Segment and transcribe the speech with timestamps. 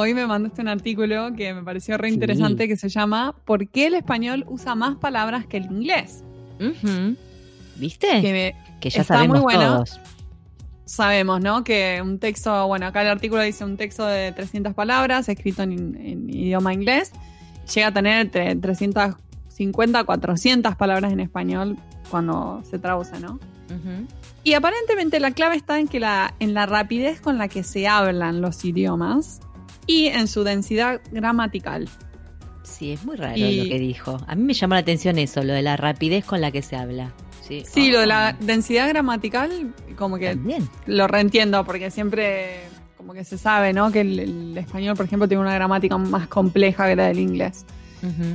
[0.00, 3.86] Hoy me mandaste un artículo que me pareció re interesante que se llama ¿Por qué
[3.88, 6.24] el español usa más palabras que el inglés?
[7.76, 8.20] ¿Viste?
[8.20, 9.74] Que, me- Que ya está sabemos muy bueno.
[9.76, 10.00] todos.
[10.84, 11.64] sabemos, ¿no?
[11.64, 15.72] Que un texto, bueno, acá el artículo dice un texto de 300 palabras escrito en,
[15.96, 17.12] en idioma inglés,
[17.74, 21.76] llega a tener entre 350 a 400 palabras en español
[22.10, 23.38] cuando se traduce, ¿no?
[24.42, 27.86] Y aparentemente la clave está en que la, en la rapidez con la que se
[27.86, 29.40] hablan los idiomas
[29.90, 31.88] y en su densidad gramatical.
[32.62, 34.20] Sí, es muy raro Y- lo que dijo.
[34.26, 36.76] A mí me llamó la atención eso, lo de la rapidez con la que se
[36.76, 37.12] habla.
[37.46, 40.68] Sí, Sí, lo de la Ah, densidad gramatical, como que También.
[40.86, 42.60] lo reentiendo, porque siempre
[42.96, 43.90] como que se sabe, ¿no?
[43.90, 47.64] Que el, el español, por ejemplo, tiene una gramática más compleja que la del inglés.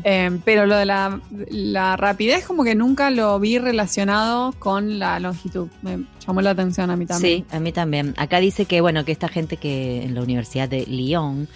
[0.03, 5.19] Eh, pero lo de la, la rapidez como que nunca lo vi relacionado con la
[5.19, 5.67] longitud.
[5.81, 7.39] Me llamó la atención a mí también.
[7.39, 8.13] Sí, a mí también.
[8.17, 11.47] Acá dice que, bueno, que esta gente que en la Universidad de Lyon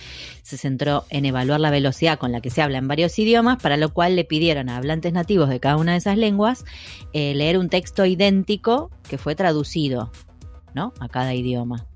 [0.44, 3.78] se centró en evaluar la velocidad con la que se habla en varios idiomas, para
[3.78, 6.66] lo cual le pidieron a hablantes nativos de cada una de esas lenguas
[7.14, 10.12] eh, leer un texto idéntico que fue traducido,
[10.74, 10.94] ¿no?
[11.00, 11.89] A cada idioma.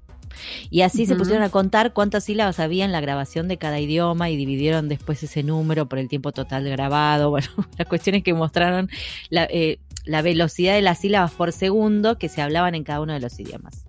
[0.70, 4.30] Y así se pusieron a contar cuántas sílabas había en la grabación de cada idioma
[4.30, 7.30] y dividieron después ese número por el tiempo total grabado.
[7.34, 8.90] Bueno, las cuestiones que mostraron
[9.30, 13.14] la, eh, la velocidad de las sílabas por segundo que se hablaban en cada uno
[13.14, 13.86] de los idiomas.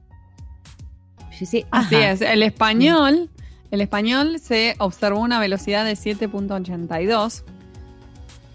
[1.39, 2.21] Yo sí, Así es.
[2.21, 3.29] El español,
[3.71, 7.43] el español se observó una velocidad de 7.82.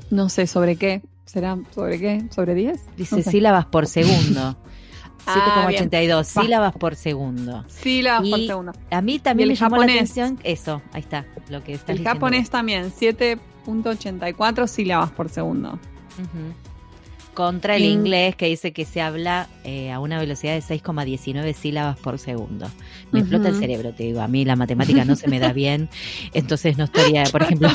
[0.10, 1.02] No sé sobre qué.
[1.26, 2.23] ¿Será sobre qué?
[2.32, 2.80] ¿Sobre 10?
[2.98, 3.30] Dice No sé.
[3.32, 4.58] sílabas por segundo.
[5.25, 6.23] Ah, 7,82 Va.
[6.23, 7.64] sílabas por segundo.
[7.67, 8.72] Sílabas por segundo.
[8.92, 10.81] A mí también me llamó la atención eso.
[10.94, 15.80] Ahí está, lo que estás El diciendo japonés también, 7.84 sílabas por segundo.
[16.17, 16.68] Ujú.
[17.39, 21.98] Contra el inglés que dice que se habla eh, a una velocidad de 6,19 sílabas
[21.98, 22.70] por segundo.
[23.14, 24.20] Me explota el cerebro, te digo.
[24.20, 25.88] A mí la matemática no se me da bien.
[26.33, 27.70] Entonces no estaría, por ejemplo,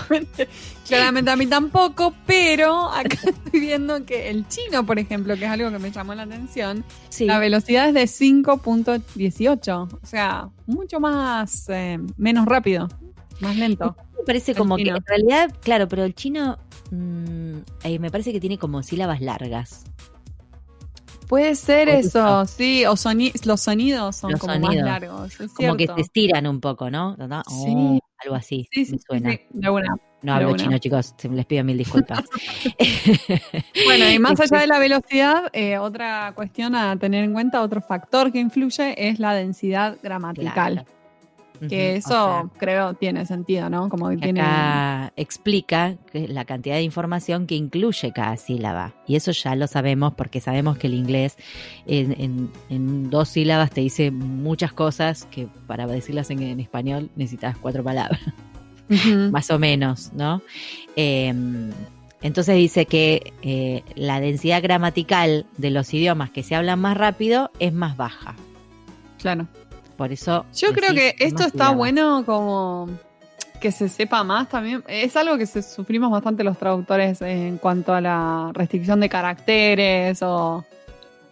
[0.86, 5.50] Claramente, a mí tampoco, pero acá estoy viendo que el chino, por ejemplo, que es
[5.50, 7.24] algo que me llamó la atención, sí.
[7.24, 12.90] la velocidad es de 5.18, o sea, mucho más, eh, menos rápido,
[13.40, 13.96] más lento.
[14.18, 16.58] Me parece como que en realidad, claro, pero el chino
[16.94, 19.84] mm, eh, me parece que tiene como sílabas largas.
[21.28, 22.46] Puede ser eso, eso.
[22.46, 24.74] sí, o soni- los sonidos son Los como sonidos.
[24.76, 27.16] más largos, es Como que se estiran un poco, ¿no?
[27.16, 27.42] ¿No?
[27.48, 27.72] Sí.
[27.74, 29.30] Oh, algo así, Sí, me suena.
[29.30, 29.96] sí, de una.
[30.22, 30.56] No hablo una.
[30.58, 32.20] chino, chicos, les pido mil disculpas.
[33.86, 37.80] Bueno, y más allá de la velocidad, eh, otra cuestión a tener en cuenta, otro
[37.80, 40.52] factor que influye es la densidad gramatical.
[40.52, 40.84] Claro.
[41.68, 43.88] Que eso o sea, creo tiene sentido, ¿no?
[43.88, 44.40] Como que que tiene.
[44.40, 48.92] acá explica la cantidad de información que incluye cada sílaba.
[49.06, 51.36] Y eso ya lo sabemos porque sabemos que el inglés
[51.86, 57.10] en, en- en dos sílabas te dice muchas cosas que para decirlas en, en español
[57.16, 58.20] necesitas cuatro palabras.
[59.30, 60.42] Más o menos, ¿no?
[60.96, 61.32] Eh,
[62.22, 67.50] entonces dice que eh, la densidad gramatical de los idiomas que se hablan más rápido
[67.58, 68.34] es más baja.
[69.20, 69.46] Claro.
[69.96, 70.44] Por eso.
[70.56, 72.88] Yo creo que esto está bueno como
[73.60, 74.84] que se sepa más también.
[74.88, 80.20] Es algo que se sufrimos bastante los traductores en cuanto a la restricción de caracteres
[80.22, 80.64] o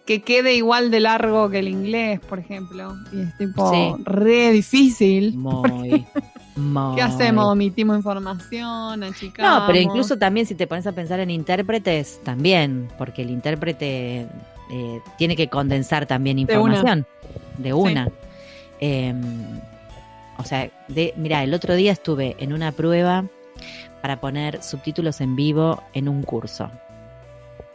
[0.06, 2.94] que quede igual de largo que el inglés, por ejemplo.
[3.12, 4.02] Y es tipo Sí.
[4.04, 5.36] re difícil.
[5.36, 6.06] Muy.
[6.56, 6.96] muy.
[6.96, 7.44] ¿Qué hacemos?
[7.46, 9.60] Omitimos información, achicamos.
[9.60, 14.26] No, pero incluso también si te pones a pensar en intérpretes, también, porque el intérprete
[14.70, 17.06] eh, tiene que condensar también información.
[17.58, 18.08] De una.
[18.84, 19.14] Eh,
[20.38, 23.24] o sea, de, mira, el otro día estuve en una prueba
[24.00, 26.68] para poner subtítulos en vivo en un curso,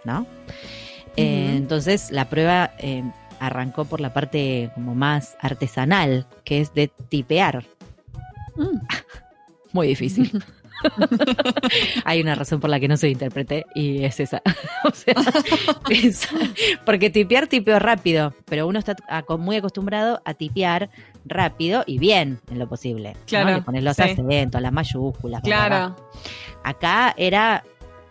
[0.04, 0.28] ¿no?
[1.16, 3.04] Eh, entonces la prueba eh,
[3.40, 7.64] arrancó por la parte como más artesanal, que es de tipear.
[8.58, 8.80] Mm.
[9.72, 10.44] Muy difícil.
[12.06, 14.42] Hay una razón por la que no soy intérprete y es esa.
[14.84, 15.16] o sea,
[15.90, 16.28] es-
[16.86, 18.96] porque tipear tipeo rápido, pero uno está
[19.38, 20.90] muy acostumbrado a tipear
[21.26, 23.14] rápido y bien en lo posible.
[23.14, 23.20] ¿no?
[23.26, 24.04] Claro, Le pones los sí.
[24.04, 25.42] acentos, las mayúsculas.
[25.42, 25.96] Claro.
[26.64, 27.64] Acá era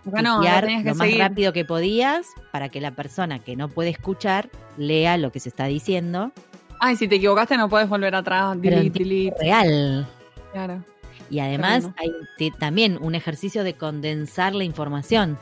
[0.05, 1.19] no, tipear lo más seguir.
[1.21, 5.49] rápido que podías para que la persona que no puede escuchar lea lo que se
[5.49, 6.33] está diciendo.
[6.79, 8.57] Ay, si te equivocaste no puedes volver atrás.
[8.63, 9.37] Pero en Delete, delete.
[9.41, 10.07] Real.
[10.53, 10.85] Claro.
[11.31, 12.26] Y además Tremendo.
[12.38, 15.38] hay también un ejercicio de condensar la información.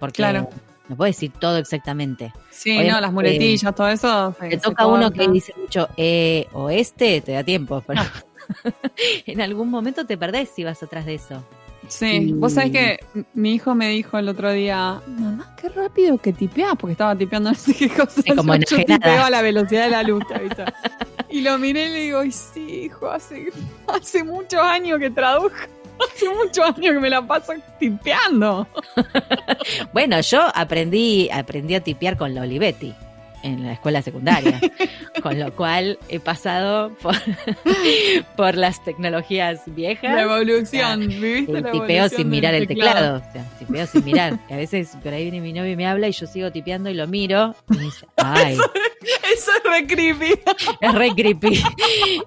[0.00, 0.48] Porque Claro.
[0.88, 2.32] no puedes decir todo exactamente.
[2.50, 4.34] Sí, Obviamente, no, las muletillas, todo eso.
[4.40, 7.82] se- Te toca uno que dice mucho eh o este, te da tiempo.
[7.86, 8.02] Pero
[9.26, 11.42] en algún momento te perdés si vas atrás de eso.
[11.88, 12.98] Sí, Y- vos sabés que
[13.34, 17.50] mi hijo me dijo el otro día, mamá, qué rápido que tipeás, porque estaba tipeando
[17.50, 18.22] no sé qué cosa.
[18.22, 20.64] Sí, como yo, tipeo a la velocidad de la luz, ¿viste?
[21.34, 23.50] Y lo miré y le digo, y sí, hijo, hace,
[23.88, 25.56] hace muchos años que traduzco.
[26.12, 28.66] Hace muchos años que me la paso tipeando.
[29.92, 32.92] bueno, yo aprendí, aprendí a tipear con la Olivetti
[33.44, 34.58] en la escuela secundaria,
[35.22, 37.14] con lo cual he pasado por,
[38.36, 40.14] por las tecnologías viejas.
[40.14, 44.40] La evolución, ¿viviste el tipeo sin mirar el teclado, o sea, tipeo sin mirar.
[44.50, 46.94] a veces por ahí viene mi novio y me habla y yo sigo tipeando y
[46.94, 48.58] lo miro y me dice, ay.
[49.30, 50.40] Eso, es re creepy.
[50.80, 51.62] Es re creepy.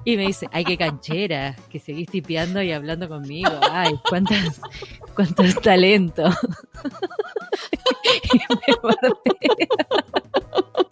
[0.06, 3.50] Y me dice, ay, qué canchera, que seguís tipeando y hablando conmigo.
[3.72, 4.62] Ay, cuántas,
[5.16, 6.36] cuántos talentos.
[8.34, 8.76] y me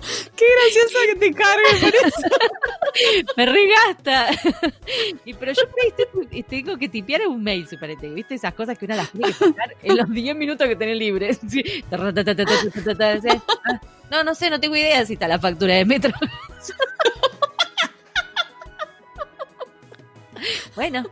[0.35, 2.27] Qué gracioso que te cargue por eso.
[3.37, 4.29] Me regasta.
[5.25, 5.63] Y, pero yo
[6.47, 8.09] tengo que tipear un mail, suponete.
[8.09, 10.97] ¿Viste esas cosas que una las tiene que sacar en los 10 minutos que tenés
[10.97, 11.39] libres?
[14.11, 16.13] No, no sé, no tengo idea si está la factura de metro.
[20.75, 21.03] Bueno,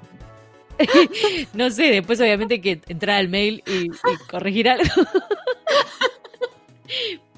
[1.54, 3.90] no sé, después obviamente que entrar al mail y
[4.28, 4.86] corregir algo.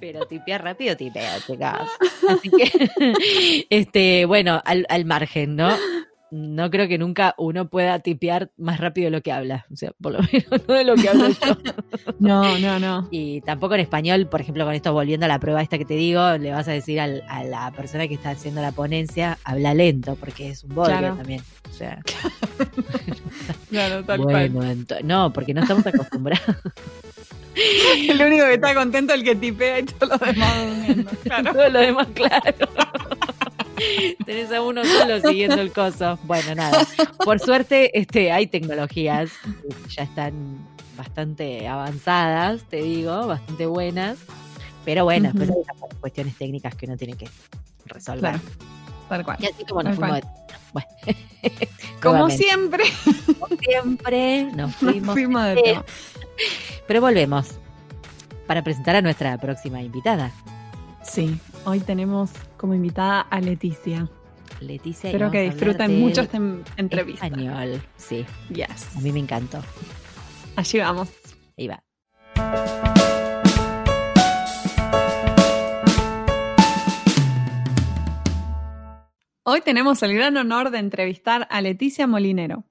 [0.06, 1.90] Pero tipear rápido, tipea, chicas.
[2.30, 5.75] Así que, este, bueno, al, al margen, ¿no?
[6.36, 9.66] no creo que nunca uno pueda tipear más rápido de lo que habla.
[9.72, 11.57] O sea, por lo menos no de lo que hablo yo.
[12.19, 13.07] No, no, no.
[13.10, 15.96] Y tampoco en español, por ejemplo, con esto volviendo a la prueba esta que te
[15.96, 20.16] digo, le vas a decir a la persona que está haciendo la ponencia, habla lento,
[20.16, 21.42] porque es un bodrio también.
[21.69, 22.01] O sea.
[23.69, 24.62] claro, tal bueno,
[25.04, 26.56] no, porque no estamos acostumbrados.
[28.10, 30.54] El único que está contento es el que tipea y todo lo demás
[31.24, 31.54] Claro.
[31.54, 32.69] Todo lo demás, claro.
[34.25, 36.18] Tenés a uno solo siguiendo el coso.
[36.24, 36.86] Bueno, nada.
[37.24, 40.34] Por suerte, este, hay tecnologías que ya están
[40.98, 44.18] bastante avanzadas, te digo, bastante buenas.
[44.86, 47.28] Pero bueno, después hay cuestiones técnicas que uno tiene que
[47.86, 48.40] resolver.
[49.10, 49.38] tal cual.
[49.42, 50.22] Y así como nos fuimos
[50.75, 50.88] bueno.
[52.01, 52.84] Como siempre.
[53.40, 54.75] Como siempre, nos
[55.06, 55.58] fuimos.
[56.88, 57.60] Pero volvemos
[58.48, 60.32] para presentar a nuestra próxima invitada.
[61.04, 64.10] Sí, hoy tenemos como invitada a Leticia.
[64.60, 65.10] Leticia.
[65.10, 66.38] Espero que disfruten mucho esta
[66.78, 67.28] entrevista.
[67.28, 68.26] Español, sí.
[68.50, 68.96] Yes.
[68.96, 69.62] A mí me encantó.
[70.56, 71.10] Allí vamos.
[71.58, 71.84] Ahí va.
[79.48, 82.64] Hoy tenemos el gran honor de entrevistar a Leticia Molinero.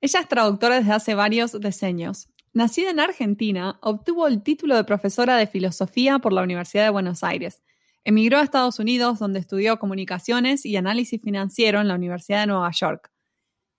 [0.00, 2.28] Ella es traductora desde hace varios decenios.
[2.54, 7.24] Nacida en Argentina, obtuvo el título de profesora de filosofía por la Universidad de Buenos
[7.24, 7.62] Aires
[8.04, 12.70] Emigró a Estados Unidos, donde estudió comunicaciones y análisis financiero en la Universidad de Nueva
[12.72, 13.12] York.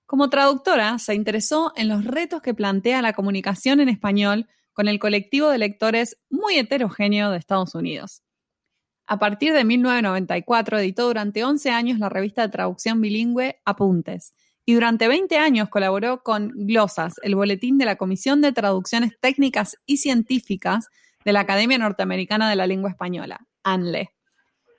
[0.05, 4.97] Como traductora, se interesó en los retos que plantea la comunicación en español con el
[4.97, 8.23] colectivo de lectores muy heterogéneo de Estados Unidos.
[9.07, 14.33] A partir de 1994 editó durante 11 años la revista de traducción bilingüe Apuntes
[14.65, 19.77] y durante 20 años colaboró con Glosas, el boletín de la Comisión de Traducciones Técnicas
[19.85, 20.87] y Científicas
[21.25, 24.11] de la Academia Norteamericana de la Lengua Española, ANLE.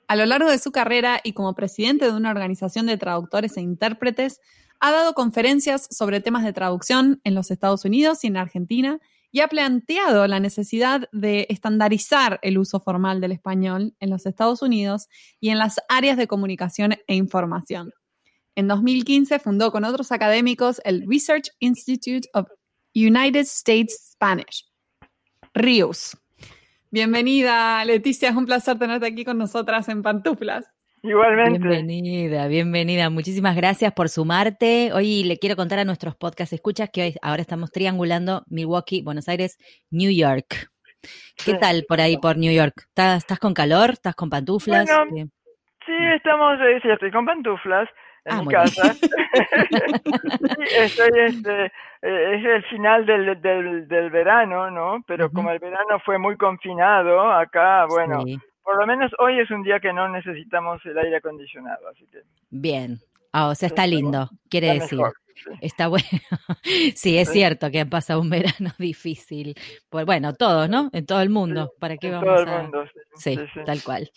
[0.07, 3.61] A lo largo de su carrera y como presidente de una organización de traductores e
[3.61, 4.39] intérpretes,
[4.79, 8.99] ha dado conferencias sobre temas de traducción en los Estados Unidos y en Argentina
[9.31, 14.61] y ha planteado la necesidad de estandarizar el uso formal del español en los Estados
[14.61, 15.07] Unidos
[15.39, 17.91] y en las áreas de comunicación e información.
[18.57, 22.47] En 2015 fundó con otros académicos el Research Institute of
[22.93, 24.65] United States Spanish,
[25.53, 26.17] RIUS,
[26.89, 30.73] Bienvenida, Leticia, es un placer tenerte aquí con nosotras en Pantuflas.
[31.03, 31.67] Igualmente.
[31.67, 33.09] Bienvenida, bienvenida.
[33.09, 34.93] Muchísimas gracias por sumarte.
[34.93, 39.27] Hoy le quiero contar a nuestros podcast escuchas que hoy, ahora estamos triangulando Milwaukee, Buenos
[39.27, 39.57] Aires,
[39.91, 40.71] New York.
[41.43, 42.85] ¿Qué tal por ahí, por New York?
[42.87, 43.89] ¿Estás, ¿Estás, con calor?
[43.89, 44.89] ¿Estás con pantuflas?
[45.85, 47.89] sí, estamos, eh, sí, estoy con pantuflas
[48.25, 48.91] en ah, mi casa.
[50.77, 51.65] estoy, este,
[52.01, 55.03] eh, es el final del, del, del verano, ¿no?
[55.07, 58.23] Pero como el verano fue muy confinado, acá, bueno,
[58.63, 62.21] por lo menos hoy es un día que no necesitamos el aire acondicionado, así que...
[62.49, 62.97] Bien.
[63.31, 64.99] Ah, o sea, está lindo, quiere decir.
[65.61, 66.05] Está bueno.
[66.95, 69.55] sí, es cierto que han pasado un verano difícil.
[69.89, 70.89] Pues bueno, todos, ¿no?
[70.93, 71.73] En todo el mundo.
[71.79, 74.09] ¿Para qué vamos todo el mundo, sí, tal cual.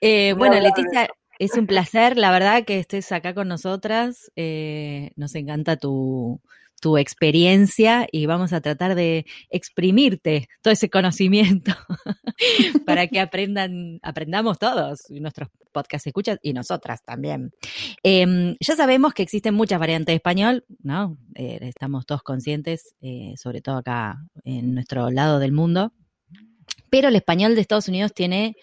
[0.00, 1.08] Eh, bueno, Leticia,
[1.44, 4.30] es un placer, la verdad, que estés acá con nosotras.
[4.36, 6.40] Eh, nos encanta tu,
[6.80, 11.72] tu experiencia y vamos a tratar de exprimirte todo ese conocimiento
[12.86, 17.50] para que aprendan, aprendamos todos, nuestros podcast escuchas y nosotras también.
[18.04, 21.18] Em, ya sabemos que existen muchas variantes de español, ¿no?
[21.34, 25.92] Eh, estamos todos conscientes, eh, sobre todo acá en nuestro lado del mundo,
[26.88, 28.54] pero el español de Estados Unidos tiene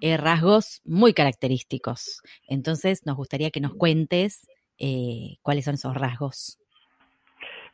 [0.00, 2.22] eh, rasgos muy característicos.
[2.48, 6.58] Entonces, nos gustaría que nos cuentes eh, cuáles son esos rasgos.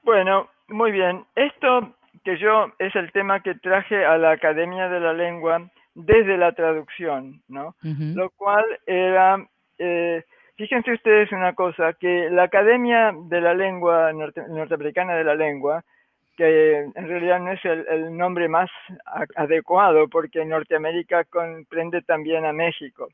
[0.02, 1.25] Bueno, muy bien.
[1.34, 1.94] Esto
[2.25, 6.52] que yo es el tema que traje a la Academia de la Lengua desde la
[6.52, 7.75] traducción, ¿no?
[7.82, 9.44] Lo cual era,
[9.78, 10.22] eh,
[10.56, 15.84] fíjense ustedes una cosa, que la Academia de la Lengua norteamericana de la Lengua,
[16.38, 18.71] que en realidad no es el, nombre más
[19.35, 23.09] adecuado porque Norteamérica comprende también a México,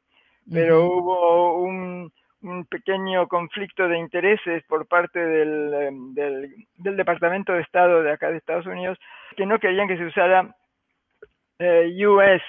[0.53, 2.13] pero hubo un,
[2.43, 8.13] un, pequeño conflicto de intereses por parte del, em, del, del, Departamento de Estado de
[8.13, 8.99] acá de Estados Unidos
[9.39, 10.55] que no querían que se usara
[11.59, 12.43] eh, US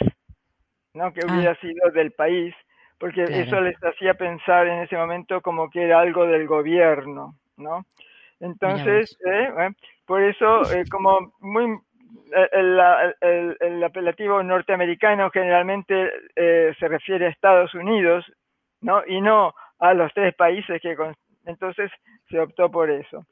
[0.93, 1.13] ¿no?
[1.13, 1.57] que hubiera ah.
[1.61, 2.53] sido del país,
[2.97, 7.85] porque eso les hacía pensar en ese momento como que era algo del gobierno, ¿no?
[8.39, 9.49] Entonces, eh,
[10.05, 11.77] por eso, eh, como muy
[12.51, 12.79] el,
[13.59, 18.25] el, apelativo norteamericano generalmente eh, se refiere a Estados Unidos,
[18.81, 19.03] ¿no?
[19.05, 20.95] Y no a los tres países que
[21.45, 21.91] entonces
[22.29, 23.25] se optó por eso.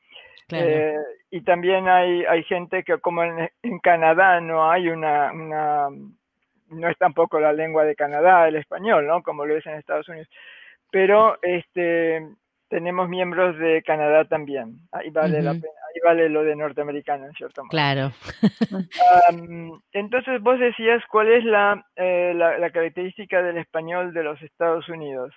[1.31, 5.89] y también hay, hay gente que como en, en Canadá no hay una, una
[6.69, 9.21] no es tampoco la lengua de Canadá el español, ¿no?
[9.23, 10.29] Como lo es en Estados Unidos.
[10.91, 12.27] Pero este
[12.73, 14.79] tenemos miembros de Canadá también.
[14.91, 17.69] Ahí vale la pena, ahí vale lo de norteamericano, en cierto modo.
[17.69, 18.11] Claro.
[19.91, 25.31] entonces vos decías cuál es la, eh, la, característica del español de los Estados Unidos.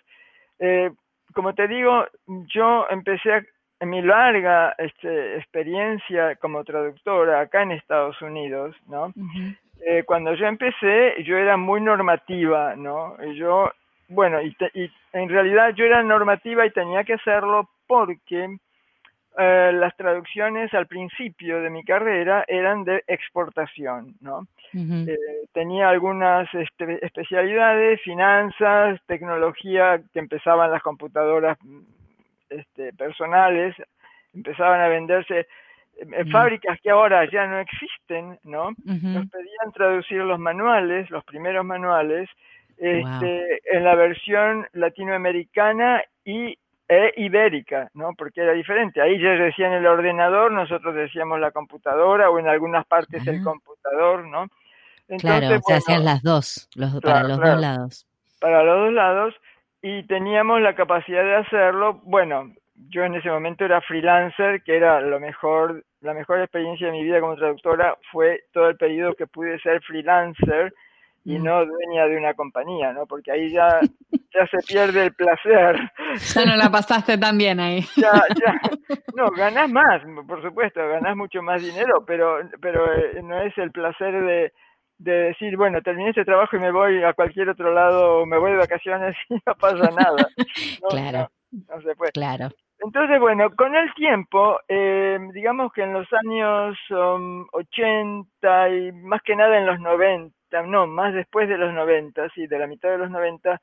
[0.61, 0.91] Eh,
[1.35, 2.07] como te digo,
[2.55, 3.47] yo empecé
[3.81, 9.13] en mi larga este, experiencia como traductora acá en Estados Unidos, ¿no?
[9.85, 13.23] Eh, cuando yo empecé, yo era muy normativa, ¿no?
[13.35, 13.71] Yo,
[14.09, 14.55] bueno, y,
[15.13, 18.57] en realidad yo era normativa y tenía que hacerlo porque
[19.39, 24.47] eh, las traducciones al principio de mi carrera eran de exportación, ¿no?
[24.75, 25.17] Eh,
[25.53, 31.59] tenía algunas este, especialidades, finanzas, tecnología, que empezaban las computadoras
[32.51, 33.75] este, personales,
[34.35, 35.47] empezaban a venderse
[35.99, 38.71] en fábricas que ahora ya no existen, ¿no?
[38.85, 42.29] Nos pedían traducir los manuales, los primeros manuales,
[42.77, 48.15] este, en la versión latinoamericana y e ibérica, ¿no?
[48.17, 49.01] Porque era diferente.
[49.01, 54.25] Ahí ya decían el ordenador, nosotros decíamos la computadora o en algunas partes el computador,
[54.27, 54.47] ¿no?
[55.19, 58.07] claro, se hacían las dos, los, para los dos lados.
[58.41, 59.35] Para los dos lados
[59.83, 62.53] y teníamos la capacidad de hacerlo, bueno,
[62.89, 67.05] yo en ese momento era freelancer, que era lo mejor, la mejor experiencia de mi
[67.05, 70.75] vida como traductora fue todo el periodo que pude ser freelancer
[71.27, 71.43] y mm.
[71.43, 73.05] no dueña de una compañía, ¿no?
[73.07, 73.81] Porque ahí ya,
[74.33, 75.77] ya se pierde el placer.
[76.35, 77.85] Ya no la pasaste tan bien ahí.
[77.97, 78.55] Ya, ya,
[79.17, 83.73] no, ganás más, por supuesto, ganás mucho más dinero, pero, pero eh, no es el
[83.73, 84.53] placer de,
[84.99, 88.53] de decir, bueno, terminé este trabajo y me voy a cualquier otro lado, me voy
[88.53, 90.29] de vacaciones y no pasa nada.
[90.89, 91.29] claro.
[91.51, 92.13] No, se puede.
[92.13, 92.51] Claro.
[92.79, 99.23] Entonces, bueno, con el tiempo, eh, digamos que en los años 80 um, y más
[99.23, 100.36] que nada en los 90,
[100.67, 103.61] no, más después de los 90, sí, de la mitad de los 90,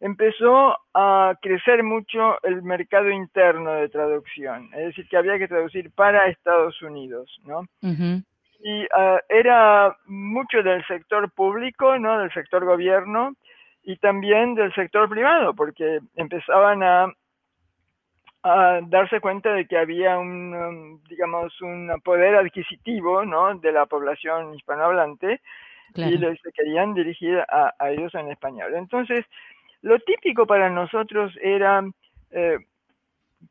[0.00, 5.90] empezó a crecer mucho el mercado interno de traducción, es decir, que había que traducir
[5.92, 7.66] para Estados Unidos, ¿no?
[8.62, 12.18] Y ah, era mucho del sector público, ¿no?
[12.18, 13.34] Del sector gobierno
[13.82, 17.12] y también del sector privado, porque empezaban a
[18.42, 23.54] a darse cuenta de que había un, digamos, un poder adquisitivo, ¿no?
[23.58, 25.40] De la población hispanohablante
[25.94, 28.74] y se querían dirigir a, ellos en español.
[28.74, 29.24] Entonces,
[29.82, 31.82] lo típico para nosotros era
[32.30, 32.58] eh,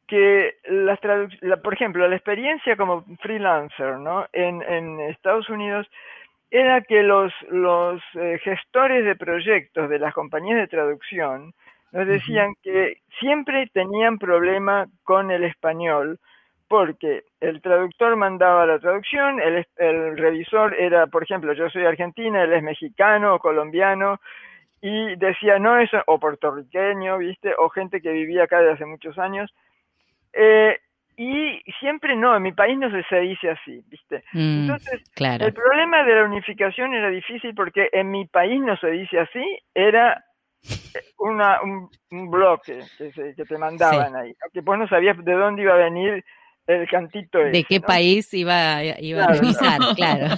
[0.08, 4.27] que las traducciones, por ejemplo, la experiencia como freelancer, ¿no?
[4.34, 5.88] En, en Estados Unidos
[6.51, 11.53] era que los, los eh, gestores de proyectos de las compañías de traducción
[11.91, 16.19] nos decían que siempre tenían problema con el español
[16.70, 22.44] porque el traductor mandaba la traducción, el, el, revisor era, por ejemplo, yo soy argentina,
[22.44, 24.22] él es mexicano o colombiano,
[24.82, 27.54] y decía, no, eso, o puertorriqueño, ¿viste?
[27.58, 29.52] O gente que vivía acá desde hace muchos años.
[30.32, 30.78] Eh,
[31.18, 34.24] y siempre no, en mi país no se, dice así, ¿viste?
[34.32, 38.92] Mm, Entonces, el problema de la unificación era difícil porque en mi país no se
[38.92, 40.24] dice así, era
[41.18, 41.90] una, un,
[42.30, 46.24] bloque que, te mandaban ahí, que vos no sabías de dónde iba a venir
[46.70, 50.36] el cantito De qué país iba, iba a revisar, claro.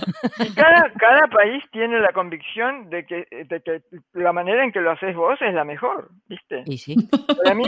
[0.55, 3.81] cada, cada país tiene la convicción de que, de que
[4.13, 6.63] la manera en que lo haces vos es la mejor, ¿viste?
[6.65, 6.95] Y sí.
[7.43, 7.65] Para mí,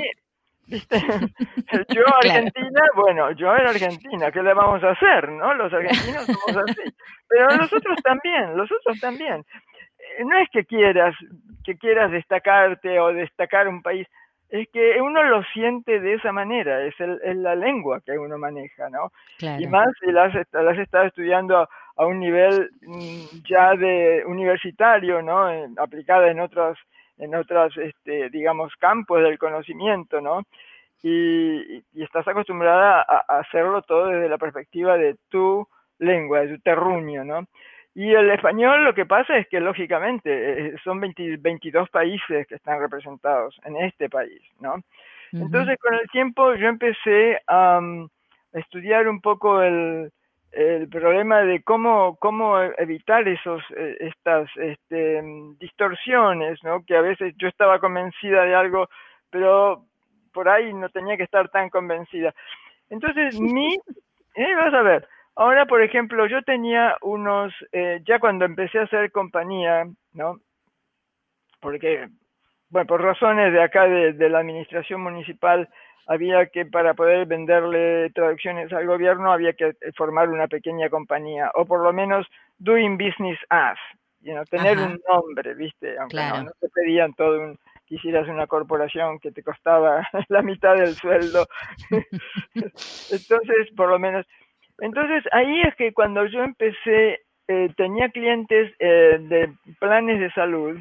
[0.67, 0.95] ¿viste?
[1.93, 5.53] Yo Argentina, bueno, yo era Argentina, ¿qué le vamos a hacer, no?
[5.55, 6.81] Los argentinos somos así.
[7.27, 9.43] Pero nosotros también, los otros también.
[9.99, 11.15] Eh, no es que quieras
[11.65, 14.07] que quieras destacarte o destacar un país,
[14.53, 18.37] es que uno lo siente de esa manera, es, el, es la lengua que uno
[18.37, 19.11] maneja, ¿no?
[19.39, 24.23] Y más si la has, has estado estudiando a, a, un nivel mm, ya de
[24.27, 25.47] universitario, ¿no?
[25.77, 26.77] aplicada en otros,
[27.17, 30.43] en otros, este, digamos, campos del conocimiento, ¿no?
[31.01, 35.67] Y, y estás acostumbrada a, a, hacerlo todo desde la perspectiva de tu
[35.97, 37.47] lengua, de tu terruño, ¿no?
[37.95, 42.79] Y el español lo que pasa es que lógicamente eh, son 22 países que están
[42.79, 44.75] representados en este país, ¿no?
[45.31, 47.79] Entonces con el tiempo yo empecé a,
[48.53, 50.11] estudiar un poco el,
[50.51, 55.23] el, problema de cómo, cómo evitar esos, eh, estas este,
[55.59, 56.85] distorsiones, ¿no?
[56.85, 58.87] Que a veces yo estaba convencida de algo,
[59.31, 59.85] pero
[60.31, 62.33] por ahí no tenía que estar tan convencida.
[62.91, 63.73] Entonces mi,
[64.35, 68.83] eh, vas a ver, Ahora, por ejemplo, yo tenía unos, eh, ya cuando empecé a
[68.83, 70.39] hacer compañía, ¿no?
[71.59, 72.07] Porque,
[72.69, 75.67] bueno, por razones de acá de, de la administración municipal,
[76.07, 81.65] había que, para poder venderle traducciones al gobierno, había que formar una pequeña compañía, o
[81.65, 82.27] por lo menos
[82.59, 83.77] doing business as,
[84.21, 85.97] you know, tener un nombre, ¿viste?
[85.97, 90.75] Aunque no, no, te pedían todo un, quisieras una corporación que te costaba la mitad
[90.75, 91.47] del sueldo.
[93.11, 94.25] Entonces, por lo menos,
[94.79, 100.77] entonces ahí es que cuando yo empecé, eh, tenía clientes eh, de planes de salud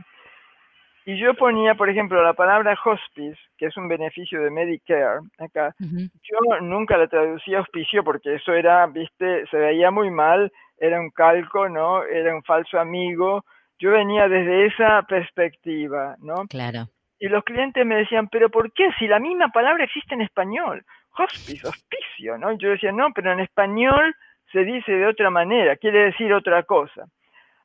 [1.05, 5.75] y yo ponía, por ejemplo, la palabra hospice, que es un beneficio de Medicare, acá,
[5.81, 11.11] yo nunca la traducía auspicio porque eso era, viste, se veía muy mal, era un
[11.11, 12.05] calco, ¿no?
[12.05, 13.45] Era un falso amigo.
[13.81, 16.47] Yo venía desde esa perspectiva, ¿no?
[16.49, 16.87] Claro.
[17.19, 18.89] Y los clientes me decían, pero ¿por qué?
[18.99, 20.85] Si la misma palabra existe en español
[21.17, 22.53] hospice, hospicio, ¿no?
[22.53, 24.15] Y yo decía, no, pero en español
[24.53, 27.07] se dice de otra manera, quiere decir otra cosa.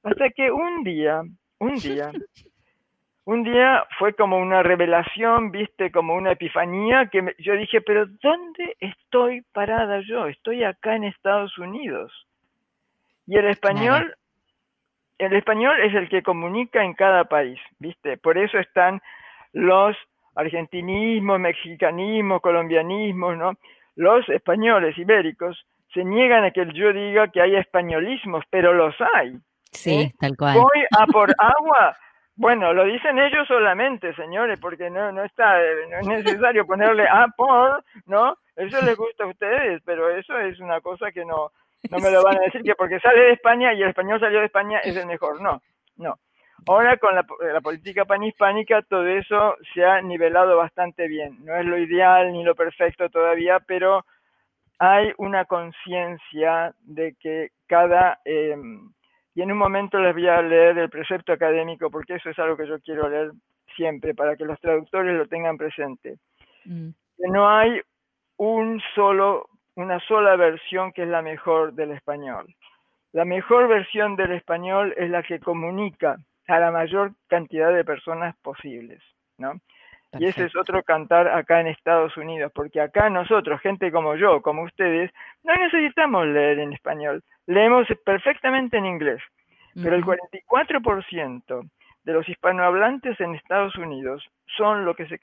[0.03, 1.21] Hasta que un día,
[1.59, 2.11] un día,
[3.25, 8.77] un día fue como una revelación, viste, como una epifanía, que yo dije, pero ¿dónde
[8.79, 10.27] estoy parada yo?
[10.27, 12.11] Estoy acá en Estados Unidos.
[13.25, 14.15] Y el español,
[15.17, 19.01] el español es el que comunica en cada país, viste, por eso están
[19.51, 19.97] los
[20.37, 23.53] argentinismo, mexicanismo, colombianismo, ¿no?
[23.95, 29.37] Los españoles ibéricos se niegan a que yo diga que hay españolismos, pero los hay.
[29.71, 30.13] Sí, ¿eh?
[30.19, 30.57] tal cual.
[30.57, 31.97] Voy a por agua.
[32.35, 35.57] Bueno, lo dicen ellos solamente, señores, porque no, no está,
[35.89, 38.37] no es necesario ponerle a por, ¿no?
[38.55, 41.51] Eso les gusta a ustedes, pero eso es una cosa que no,
[41.89, 44.39] no me lo van a decir que porque sale de España y el español salió
[44.39, 45.41] de España es el mejor.
[45.41, 45.63] No,
[45.95, 46.19] no.
[46.67, 51.37] Ahora con la, la, política panhispánica todo eso se ha nivelado bastante bien.
[51.45, 54.05] No es lo ideal ni lo perfecto todavía, pero
[54.79, 58.19] hay una conciencia de que cada...
[58.25, 58.55] Eh,
[59.33, 62.57] y en un momento les voy a leer el precepto académico porque eso es algo
[62.57, 63.31] que yo quiero leer
[63.75, 66.17] siempre para que los traductores lo tengan presente.
[66.65, 66.89] Mm.
[67.17, 67.79] Que no hay
[68.37, 72.47] un solo, una sola versión que es la mejor del español.
[73.13, 76.17] La mejor versión del español es la que comunica
[76.47, 79.01] a la mayor cantidad de personas posibles,
[79.37, 79.59] ¿no?
[80.19, 84.41] Y ese es otro cantar acá en Estados Unidos, porque acá nosotros, gente como yo,
[84.41, 85.11] como ustedes,
[85.43, 89.21] no necesitamos leer en español, leemos perfectamente en inglés,
[89.75, 91.69] pero el 44%
[92.03, 95.19] de los hispanohablantes en Estados Unidos son lo que se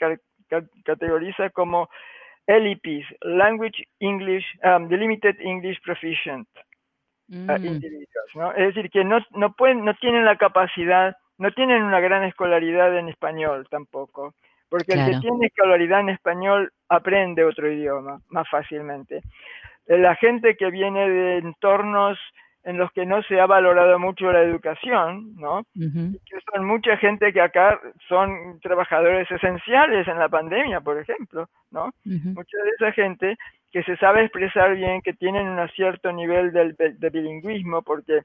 [0.84, 1.88] categoriza como
[2.46, 6.46] LEPs, Language English, um, Delimited English Proficient.
[7.28, 7.46] Mm.
[8.34, 8.52] ¿no?
[8.52, 12.96] Es decir, que no, no, pueden, no tienen la capacidad, no tienen una gran escolaridad
[12.98, 14.34] en español tampoco,
[14.68, 19.22] porque el que tiene escolaridad en español aprende otro idioma más fácilmente.
[19.86, 22.18] Eh, la gente que viene de entornos
[22.64, 25.64] en los que no se ha valorado mucho la educación, ¿no?
[25.74, 31.92] Que son mucha gente que acá son trabajadores esenciales en la pandemia, por ejemplo, ¿no?
[32.04, 33.36] Mucha de esa gente
[33.74, 38.20] que se sabe expresar bien, que tienen un cierto nivel de, de, bilingüismo, porque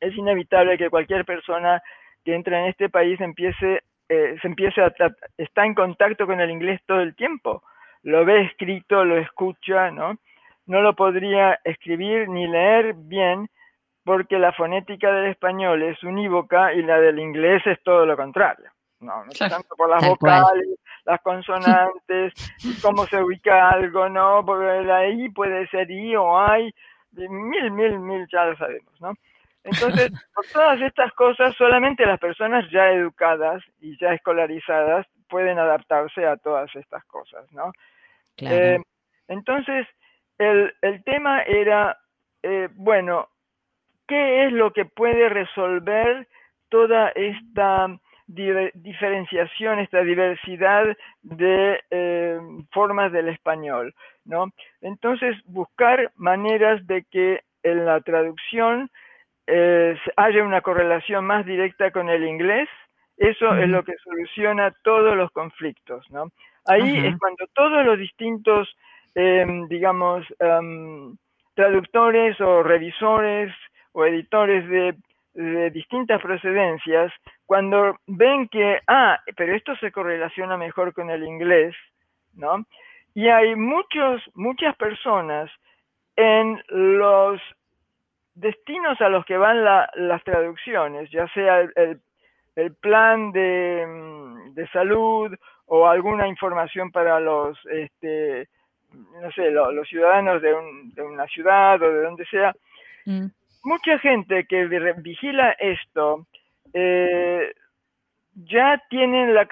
[0.00, 1.80] es inevitable que cualquier persona
[2.24, 4.92] que entra en este país empiece, eh, se empiece a,
[5.38, 7.62] está en contacto con el inglés todo el tiempo,
[8.02, 10.18] lo ve escrito, lo escucha, ¿no?
[10.66, 13.48] No lo podría escribir ni leer bien
[14.02, 18.72] porque la fonética del español es unívoca y la del inglés es todo lo contrario.
[18.98, 20.66] No, no tanto por las vocales,
[21.04, 22.32] las consonantes,
[22.82, 24.44] cómo se ubica algo, ¿no?
[24.44, 26.72] Porque la I puede ser I o I,
[27.12, 29.14] mil, mil, mil, ya lo sabemos, ¿no?
[29.64, 36.26] Entonces, por todas estas cosas, solamente las personas ya educadas y ya escolarizadas pueden adaptarse
[36.26, 37.72] a todas estas cosas, ¿no?
[38.38, 38.78] Eh,
[39.28, 39.86] entonces,
[40.38, 41.98] el, el, tema era,
[42.42, 43.28] eh, bueno,
[44.06, 46.26] ¿qué es lo que puede resolver
[46.68, 47.88] toda esta
[48.32, 52.40] diferenciación, esta diversidad de eh,
[52.72, 54.50] formas del español, ¿no?
[54.80, 58.90] Entonces, buscar maneras de que en la traducción
[59.46, 62.68] eh, haya una correlación más directa con el inglés,
[63.16, 66.30] eso es lo que soluciona todos los conflictos, ¿no?
[66.66, 68.74] Ahí es cuando todos los distintos,
[69.14, 71.16] em, digamos, em,
[71.54, 73.52] traductores o revisores
[73.92, 74.94] o editores de,
[75.34, 77.12] distintas procedencias,
[77.46, 81.74] cuando ven que, ah, pero esto se correlaciona mejor con el inglés,
[82.34, 82.64] ¿no?
[83.14, 85.50] Y hay muchos, muchas personas
[86.16, 87.40] en los
[88.34, 92.00] destinos a los que van las traducciones, ya sea el,
[92.56, 95.34] el plan de, mm, de, salud
[95.66, 98.48] o alguna información para los, este,
[99.20, 100.54] no sé, los ciudadanos de,
[101.02, 102.54] una ciudad o de donde sea.
[103.06, 103.26] Mm.
[103.64, 104.64] Mucha gente que
[104.98, 106.26] vigila esto
[106.74, 107.52] eh,
[108.34, 109.46] ya tienen la,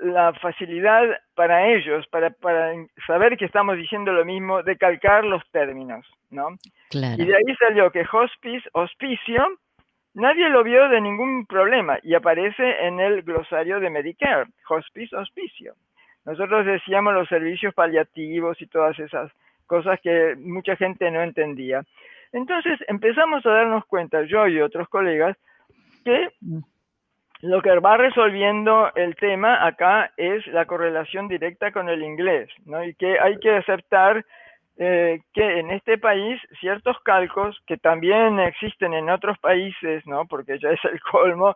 [0.00, 1.02] la, facilidad
[1.34, 2.72] para ellos, para, para
[3.06, 6.56] saber que estamos diciendo lo mismo, de calcar los términos, ¿no?
[6.92, 9.58] Y de ahí salió que hospice, hospicio,
[10.14, 15.74] nadie lo vio de ningún problema y aparece en el glosario de Medicare, hospice, hospicio.
[16.24, 19.30] Nosotros decíamos los servicios paliativos y todas esas
[19.66, 21.82] cosas que mucha gente no entendía.
[22.34, 25.36] Entonces empezamos a darnos cuenta, yo y otros colegas,
[26.04, 26.58] que mm.
[27.42, 32.84] lo que va resolviendo el tema acá es la correlación directa con el inglés, ¿no?
[32.84, 34.26] Y que hay que aceptar
[34.76, 40.26] eh, que en este país ciertos calcos que también existen en otros países, ¿no?
[40.26, 41.54] Porque ya es el colmo,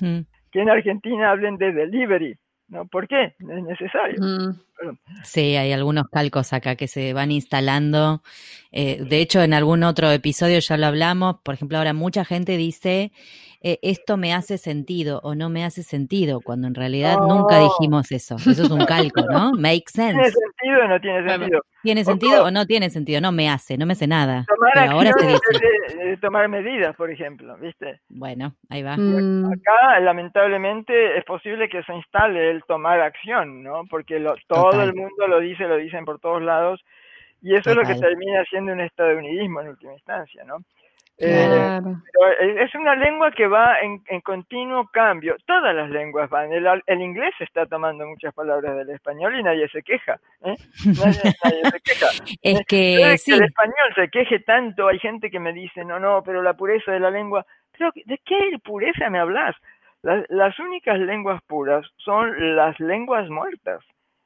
[0.00, 2.34] que en Argentina hablen de delivery,
[2.74, 2.86] ¿no?
[2.86, 3.34] ¿Por qué?
[3.38, 4.20] Es necesario.
[5.22, 8.22] Sí, hay algunos calcos acá que se van instalando.
[8.72, 11.36] Eh, de hecho, en algún otro episodio ya lo hablamos.
[11.42, 13.12] Por ejemplo, ahora mucha gente dice
[13.66, 18.12] eh, esto me hace sentido o no me hace sentido, cuando en realidad nunca dijimos
[18.12, 18.36] eso.
[18.36, 19.52] Eso es un calco, ¿no?
[19.52, 20.12] Make sense.
[20.12, 21.62] ¿Tiene sentido o no tiene sentido?
[21.82, 23.22] ¿Tiene sentido o no tiene sentido?
[23.22, 24.44] No me hace, no me hace nada.
[24.46, 26.16] Tomar ahora se dice.
[26.20, 28.00] tomar medidas, por ejemplo, ¿viste?
[28.10, 28.98] Bueno, ahí va.
[28.98, 29.46] Mm.
[29.46, 33.86] Acá, lamentablemente, es posible que se instale el tomar acción, ¿no?
[33.88, 36.84] Porque todo el mundo lo dice, lo dicen por todos lados,
[37.40, 40.58] y eso es lo que termina siendo un estadounidismo en última instancia, ¿no?
[41.16, 41.80] Eh,
[42.58, 45.36] es una lengua que va en, continuo cambio.
[45.46, 46.52] Todas las lenguas van.
[46.52, 50.18] El, inglés está tomando muchas palabras del español y nadie se queja.
[50.42, 50.56] ¿eh?
[50.86, 51.12] Nadie,
[51.70, 52.06] se queja.
[52.42, 54.88] es que, el español se queje tanto.
[54.88, 57.46] Hay gente que me dice, no, no, pero la pureza de la lengua.
[57.76, 59.54] Pero ¿de qué pureza me hablas?
[60.02, 63.80] Las, únicas lenguas puras son las lenguas muertas.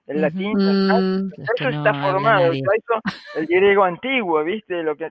[0.07, 2.51] El latín, mm, eso está formado.
[2.51, 4.83] el griego antiguo, ¿viste?
[4.83, 5.11] Lo que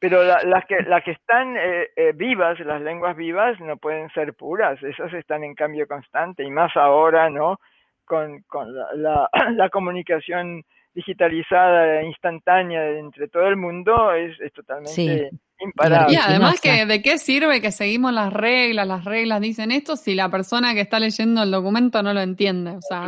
[0.00, 4.32] pero las, que, las que están eh, eh, vivas, las lenguas vivas, no pueden ser
[4.32, 7.60] puras, esas están en cambio constante y más ahora, ¿no?
[8.06, 16.14] Con, con la, la, comunicación digitalizada, instantánea entre todo el mundo, es, es totalmente imparable.
[16.14, 18.88] Y además, que ¿de qué sirve que seguimos las reglas?
[18.88, 22.70] Las reglas dicen esto si la persona que está leyendo el documento no lo entiende.
[22.70, 23.06] O sea,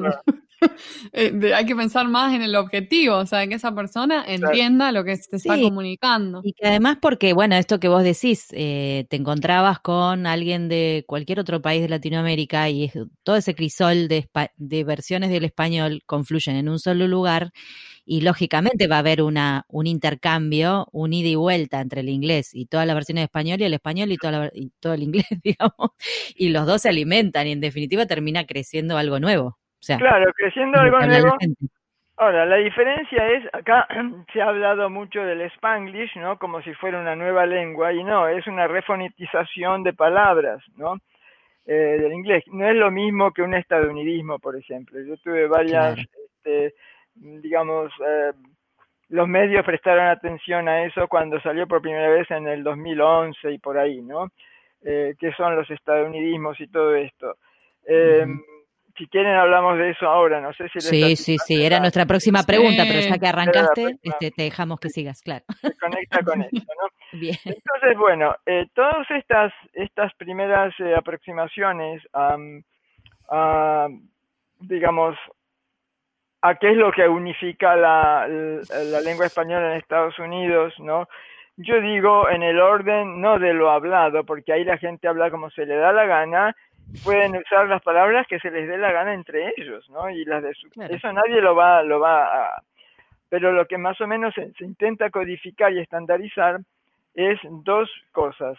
[1.54, 5.16] hay que pensar más en el objetivo, o sea, que esa persona entienda lo que
[5.16, 6.40] se está comunicando.
[6.44, 11.04] Y que además porque, bueno, esto que vos decís, eh, te encontrabas con alguien de
[11.06, 12.90] cualquier otro país de Latinoamérica y
[13.22, 17.52] todo ese crisol de, de versiones del español confluyen en un solo lugar
[18.04, 22.50] y lógicamente va a haber una, un intercambio, un ida y vuelta entre el inglés
[22.52, 25.26] y todas las versiones de español y el español y, toda y todo el inglés,
[25.44, 25.90] digamos,
[26.34, 29.58] y los dos se alimentan y en definitiva termina creciendo algo nuevo
[29.98, 31.36] claro, creciendo algo nuevo.
[32.16, 33.88] Ahora, la diferencia es, acá
[34.32, 36.38] se ha hablado mucho del spanglish, ¿no?
[36.38, 40.98] Como si fuera una nueva lengua, y no, es una refonetización de palabras, ¿no?
[41.66, 42.44] Eh, del inglés.
[42.48, 45.00] No es lo mismo que un estadounidismo, por ejemplo.
[45.00, 46.74] Yo tuve varias, este,
[47.14, 48.32] digamos, eh,
[49.08, 53.58] los medios prestaron atención a eso cuando salió por primera vez en el 2011 y
[53.58, 54.28] por ahí, ¿no?
[54.82, 57.36] Eh, ¿Qué son los estadounidismos y todo esto?
[57.86, 58.26] Eh,
[58.96, 60.80] si quieren hablamos de eso ahora, no sé si...
[60.80, 64.88] Sí, sí, sí, era nuestra próxima pregunta, pero ya que arrancaste, este, te dejamos que
[64.88, 65.44] sigas, claro.
[65.60, 67.18] Se conecta con esto, ¿no?
[67.18, 67.36] Bien.
[67.44, 73.88] Entonces, bueno, eh, todas estas, estas primeras eh, aproximaciones a,
[74.60, 75.16] digamos,
[76.42, 81.08] a qué es lo que unifica la, la lengua española en Estados Unidos, ¿no?
[81.56, 85.50] Yo digo en el orden no de lo hablado, porque ahí la gente habla como
[85.50, 86.56] se le da la gana
[87.04, 90.10] pueden usar las palabras que se les dé la gana entre ellos, ¿no?
[90.10, 90.68] Y las de su...
[90.88, 92.62] Eso nadie lo va, lo va a...
[93.28, 96.60] Pero lo que más o menos se, intenta codificar y estandarizar
[97.14, 98.58] es dos cosas.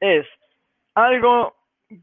[0.00, 0.26] Es
[0.94, 1.54] algo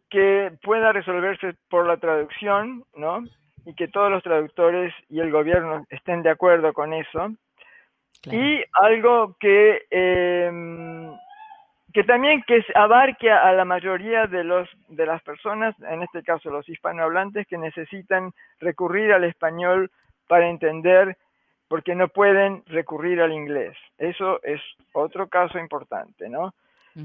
[0.09, 3.23] que pueda resolverse por la traducción, ¿no?
[3.65, 7.31] Y que todos los traductores y el gobierno estén de acuerdo con eso.
[8.31, 11.12] Y algo que, em,
[11.93, 16.49] que también que abarque a la mayoría de, los, de las personas, en este caso
[16.49, 19.91] los hispanohablantes, que necesitan recurrir al español
[20.27, 21.17] para entender
[21.67, 23.75] porque no pueden recurrir al inglés.
[23.97, 24.62] Eso es
[24.93, 26.53] otro caso importante, ¿no?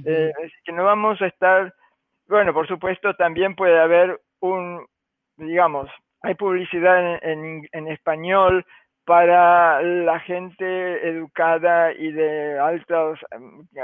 [0.05, 0.33] Eh,
[0.65, 1.73] que no vamos a estar,
[2.29, 4.87] bueno, por supuesto también puede haber un,
[5.39, 5.89] digamos,
[6.21, 8.67] hay publicidad en, en, español
[9.09, 13.19] para la gente educada y de altos,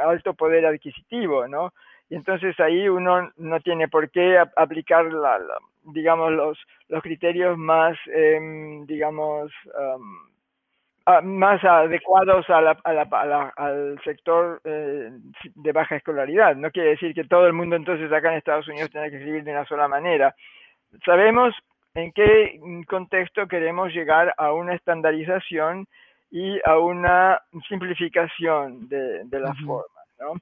[0.06, 1.72] alto poder adquisitivo, ¿no?
[2.10, 5.40] Y entonces ahí uno no tiene por qué aplicar, la,
[5.84, 6.58] digamos, los,
[6.88, 9.50] los criterios más, em, digamos,
[11.22, 15.10] más adecuados a la, al sector eh,
[15.54, 16.54] de baja escolaridad.
[16.54, 19.42] No quiere decir que todo el mundo entonces acá en Estados Unidos tenga que escribir
[19.42, 20.34] de una sola manera.
[21.02, 21.54] Sabemos
[21.94, 25.86] en qué contexto queremos llegar a una estandarización
[26.30, 30.34] y a una simplificación de, de la forma, ¿no?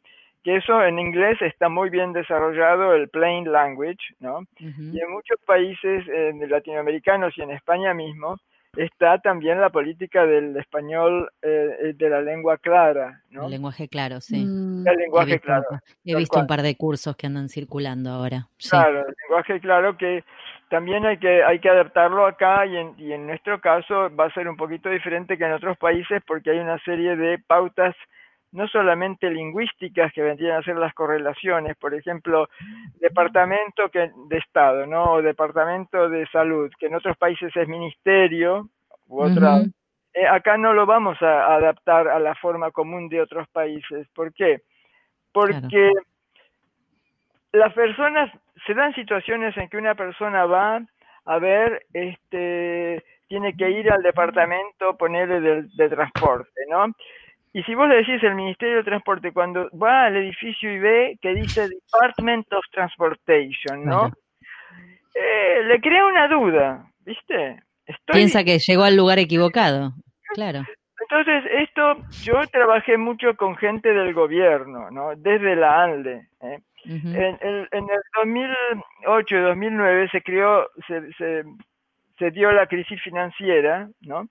[0.42, 4.40] Que eso en inglés está muy bien desarrollado, el plain language, ¿no?
[4.58, 6.04] Y en muchos países
[6.48, 8.38] latinoamericanos y en España mismo,
[8.76, 13.44] está también la política del español eh, eh, de la lengua clara, ¿no?
[13.44, 14.44] El lenguaje claro, sí.
[14.44, 14.88] Mm.
[14.88, 15.66] El lenguaje he visto, claro.
[16.04, 18.48] He visto un par de cursos que andan circulando ahora.
[18.70, 20.24] Claro, el lenguaje claro que
[20.72, 24.32] también hay que, hay que adaptarlo acá y en, y en nuestro caso va a
[24.32, 27.94] ser un poquito diferente que en otros países porque hay una serie de pautas
[28.52, 32.48] no solamente lingüísticas que vendrían a ser las correlaciones, por ejemplo,
[33.00, 35.12] departamento que, de Estado, ¿no?
[35.12, 38.70] O departamento de salud, que en otros países es ministerio
[39.08, 39.58] u otra.
[40.14, 44.08] Eh, acá no lo vamos a, adaptar a la forma común de otros países.
[44.14, 44.62] ¿Por qué?
[45.32, 45.90] Porque
[47.52, 48.30] las personas,
[48.66, 50.80] se dan situaciones en que una persona va
[51.24, 56.86] a ver, este, tiene que ir al departamento, ponerle de transporte, ¿no?
[57.54, 61.18] Y si vos le decís el Ministerio de Transporte, cuando va al edificio y ve
[61.20, 64.10] que dice Department of Transportation, ¿no?
[65.14, 67.62] Eh, le crea una duda, ¿viste?
[68.06, 69.92] Piensa que llegó al lugar equivocado,
[70.34, 70.62] claro.
[71.02, 75.14] Entonces, esto, yo trabajé mucho con gente del gobierno, ¿no?
[75.16, 76.28] Desde la ANLE.
[76.40, 76.58] ¿eh?
[76.84, 77.68] En, el
[78.16, 81.44] 2008 y 2009 se creó, se, se,
[82.18, 84.28] se, dio la crisis financiera, ¿no?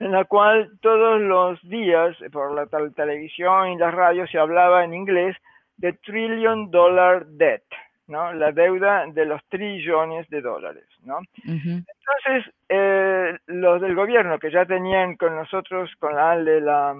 [0.00, 4.94] en la cual todos los días por la televisión y la radio se hablaba en
[4.94, 5.36] inglés
[5.76, 7.64] de trillion dollar debt,
[8.06, 8.32] ¿no?
[8.32, 11.18] La deuda de los trillones de dólares, ¿no?
[11.44, 16.96] Entonces, eh, los del gobierno que ya tenían con nosotros, con la ALDE, la,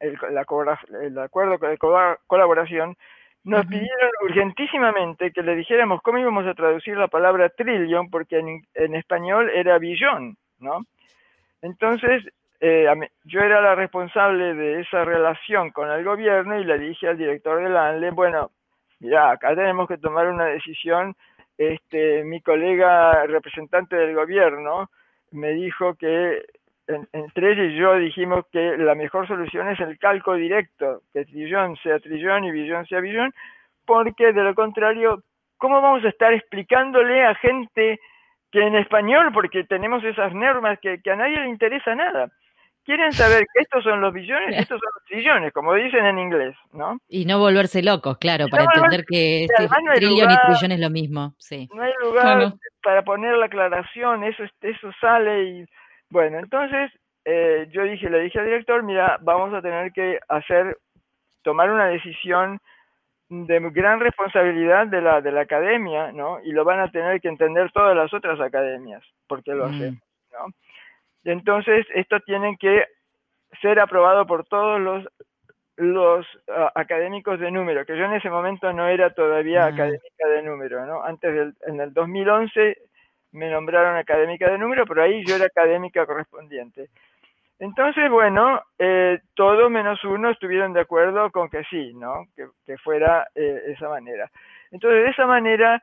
[0.00, 0.38] el, el
[1.18, 1.78] acuerdo de
[2.26, 2.96] colaboración,
[3.44, 8.62] nos pidieron urgentísimamente que le dijéramos cómo íbamos a traducir la palabra trillion, porque en,
[8.74, 10.84] en español era billón, ¿no?
[11.62, 12.22] Entonces,
[12.60, 12.86] eh,
[13.24, 17.62] yo era la responsable de esa relación con el gobierno y le dije al director
[17.62, 18.50] del ANLE, bueno,
[18.98, 21.14] mira, acá tenemos que tomar una decisión.
[21.56, 24.90] Este, mi colega representante del gobierno
[25.32, 26.42] me dijo que
[26.86, 31.76] entre ella y yo dijimos que la mejor solución es el calco directo, que trillón
[31.76, 33.32] sea trillón y billón sea billón,
[33.86, 35.22] porque de lo contrario,
[35.56, 38.00] ¿cómo vamos a estar explicándole a gente
[38.50, 42.30] que en español, porque tenemos esas normas que, a nadie le interesa nada.
[42.84, 46.18] Quieren saber que estos son los billones y estos son los trillones, como dicen en
[46.18, 46.98] inglés, ¿no?
[47.08, 51.34] Y no volverse locos, claro, para entender que este trillón y trillón es lo mismo,
[51.38, 51.68] sí.
[51.74, 55.64] No hay lugar para poner la aclaración, eso, eso sale y...
[56.10, 56.90] Bueno, entonces
[57.24, 60.76] eh, yo dije, le dije al director, mira, vamos a tener que hacer,
[61.42, 62.60] tomar una decisión
[63.28, 66.40] de gran responsabilidad de la, de la academia, ¿no?
[66.42, 69.70] Y lo van a tener que entender todas las otras academias, porque lo mm.
[69.74, 70.52] hacemos, ¿no?
[71.24, 72.86] Entonces, esto tiene que
[73.62, 75.06] ser aprobado por todos los,
[75.76, 79.74] los ah, académicos de número, que yo en ese momento no era todavía mm.
[79.74, 81.04] académica de número, ¿no?
[81.04, 82.78] Antes del, en el 2011
[83.32, 86.88] me nombraron académica de número, pero ahí yo era académica correspondiente.
[87.58, 92.24] Entonces, bueno, eh, todo menos uno estuvieron de acuerdo con que sí, ¿no?
[92.34, 94.30] Que, fuera eh, esa manera.
[94.70, 95.82] Entonces, de esa manera,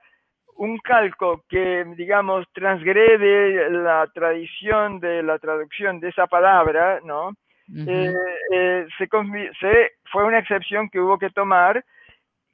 [0.55, 7.33] un calco que, digamos, transgrede la tradición de la traducción de esa palabra, ¿no?
[7.75, 9.07] Eh, se,
[9.59, 11.83] se, fue una excepción que hubo que tomar,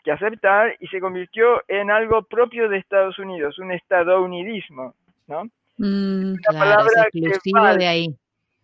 [0.04, 4.94] que aceptar, y se convirtió en algo propio de Estados Unidos, un estadounidismo,
[5.28, 5.46] ¿no?
[5.78, 7.22] Mm, una palabra que
[7.78, 8.16] de ahí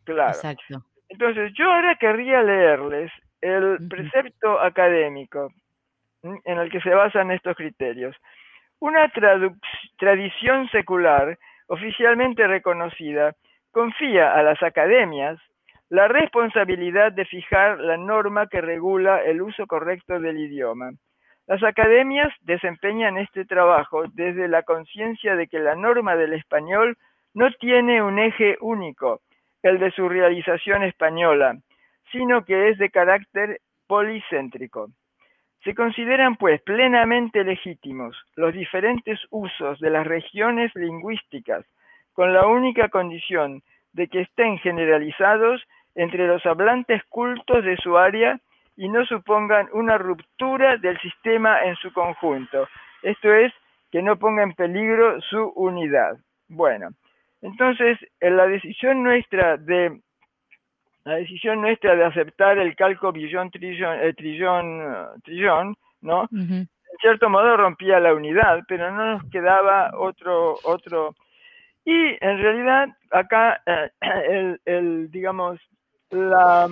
[0.04, 0.30] Claro.
[0.30, 0.84] Exacto.
[1.10, 5.52] Entonces, yo ahora querría leerles el precepto académico
[6.24, 8.16] en el que se basan estos criterios.
[8.80, 9.12] Una
[9.98, 13.36] tradición secular oficialmente reconocida
[13.72, 15.40] confía a las academias
[15.90, 20.92] la responsabilidad de fijar la norma que regula el uso correcto del idioma.
[21.50, 26.96] Las academias desempeñan este trabajo desde la conciencia de que la norma del español
[27.34, 29.22] no tiene un eje único,
[29.64, 31.58] el de su realización española,
[32.12, 34.90] sino que es de carácter policéntrico.
[35.64, 41.66] Se consideran, pues, plenamente legítimos los diferentes usos de las regiones lingüísticas,
[42.14, 45.64] con la única condición de que estén generalizados
[45.96, 48.40] entre los hablantes cultos de su área
[48.80, 52.66] y no supongan una ruptura del sistema en su conjunto.
[53.04, 53.52] Esto es,
[53.92, 56.18] que no ponga en peligro su unidad.
[56.48, 56.88] Bueno,
[57.42, 60.00] entonces en la decisión nuestra de
[61.04, 64.82] la decisión nuestra de aceptar el calco billón trillón eh, trillón
[65.26, 66.30] trillón, ¿no?
[66.32, 66.68] En
[67.02, 71.16] cierto modo rompía la unidad, pero no nos quedaba otro otro
[71.84, 73.90] y en realidad acá eh,
[74.30, 75.60] el, el digamos
[76.12, 76.68] la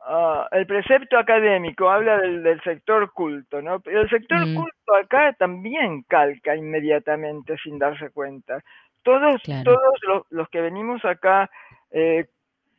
[0.00, 3.80] Ah, el precepto académico habla del, sector culto, ¿no?
[3.80, 4.54] Pero el sector mm.
[4.54, 8.62] culto acá también calca inmediatamente sin darse cuenta.
[9.02, 11.50] Todos, todos los, que venimos acá
[11.90, 12.26] eh,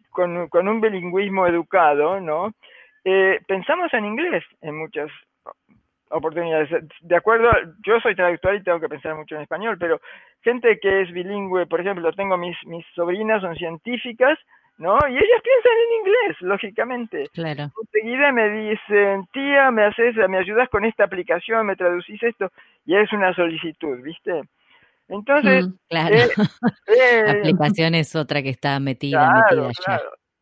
[0.10, 2.54] con, un bilingüismo educado, ¿no?
[3.04, 5.10] Eh, pensamos en inglés en muchas
[6.10, 6.70] oportunidades.
[7.02, 7.50] De acuerdo,
[7.86, 10.00] yo soy traductor y tengo que pensar mucho en español, pero
[10.42, 14.38] gente que es bilingüe, por ejemplo, tengo mis, mis sobrinas, son científicas,
[14.80, 14.98] ¿no?
[15.10, 17.24] Y ellas piensan en inglés, lógicamente.
[17.34, 17.70] Claro.
[17.94, 22.50] Enseguida me dicen, tía, me haces, me ayudas con esta aplicación, me traducís esto,
[22.86, 24.42] y es una solicitud, ¿viste?
[25.10, 26.15] Entonces, mm, claro.
[26.15, 26.28] Eh,
[26.88, 29.70] eh, aplicación es otra que está metida, metida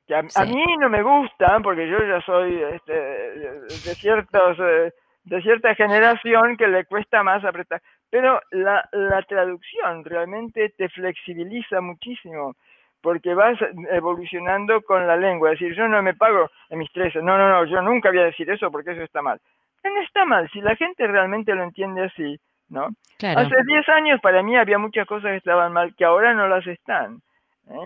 [0.08, 0.19] ya.
[0.19, 5.76] a, mí no me gustan porque yo ya soy este, de ciertos eh, de cierta
[5.76, 12.56] generación que le cuesta más apretar, pero la, la traducción realmente te flexibiliza muchísimo
[13.01, 13.57] porque vas
[13.91, 15.51] evolucionando con la lengua.
[15.51, 17.15] Es decir, yo no me pago en mis tres.
[17.15, 19.39] No, no, no, yo nunca voy a decir eso porque eso está mal.
[19.83, 22.89] No está mal, si la gente realmente lo entiende así, ¿no?
[23.21, 26.67] Hace 10 años para mí había muchas cosas que estaban mal que ahora no las
[26.67, 27.21] están.
[27.69, 27.86] ¿eh?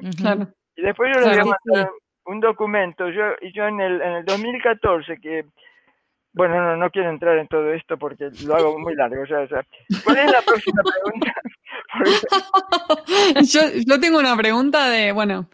[0.76, 1.92] Y después yo les voy a mandar
[2.26, 3.10] un documento.
[3.10, 5.46] Yo, yo en el, en el 2014, que
[6.34, 9.22] bueno, no, no quiero entrar en todo esto porque lo hago muy largo.
[9.22, 9.46] O sea,
[10.04, 11.34] ¿Cuál es la próxima pregunta?
[13.54, 15.50] yo, yo tengo una pregunta de, bueno,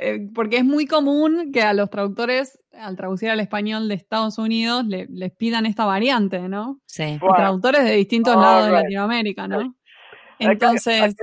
[0.00, 4.38] eh, porque es muy común que a los traductores, al traducir al español de Estados
[4.38, 6.80] Unidos, le, les pidan esta variante, ¿no?
[6.86, 7.18] Sí.
[7.36, 9.74] traductores de distintos lados de Latinoamérica, ¿no?
[10.38, 11.14] Entonces.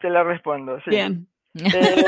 [0.00, 0.78] te la respondo.
[0.84, 0.90] Sí.
[0.90, 1.26] Bien.
[1.54, 2.04] Eh,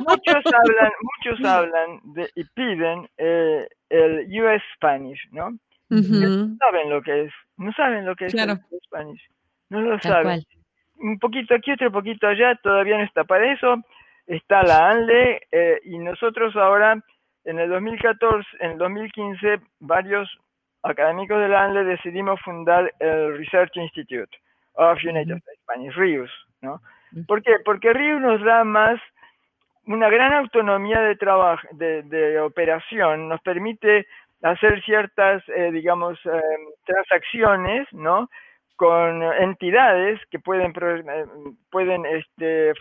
[0.00, 5.58] muchos hablan, muchos hablan de, y piden eh, el US Spanish, ¿no?
[5.88, 9.20] No saben lo que es, no saben lo que es el Spanish,
[9.68, 10.42] no lo saben.
[11.04, 13.76] Un poquito aquí, otro poquito allá, todavía no está para eso.
[14.26, 16.98] Está la ANLE eh, y nosotros ahora,
[17.44, 20.34] en el 2014, en el 2015, varios
[20.82, 24.34] académicos de la ANLE decidimos fundar el Research Institute
[24.76, 26.30] of United States Spanish, RIUS,
[26.62, 26.80] ¿no?
[27.26, 27.56] ¿Por qué?
[27.66, 28.98] Porque RIUS nos da más
[29.84, 34.06] una gran autonomía de trabajo, de, de operación, nos permite
[34.40, 36.40] hacer ciertas, eh, digamos, eh,
[36.86, 38.30] transacciones, ¿no?
[38.76, 41.24] Con entidades que pueden, eh,
[41.70, 42.72] pueden este,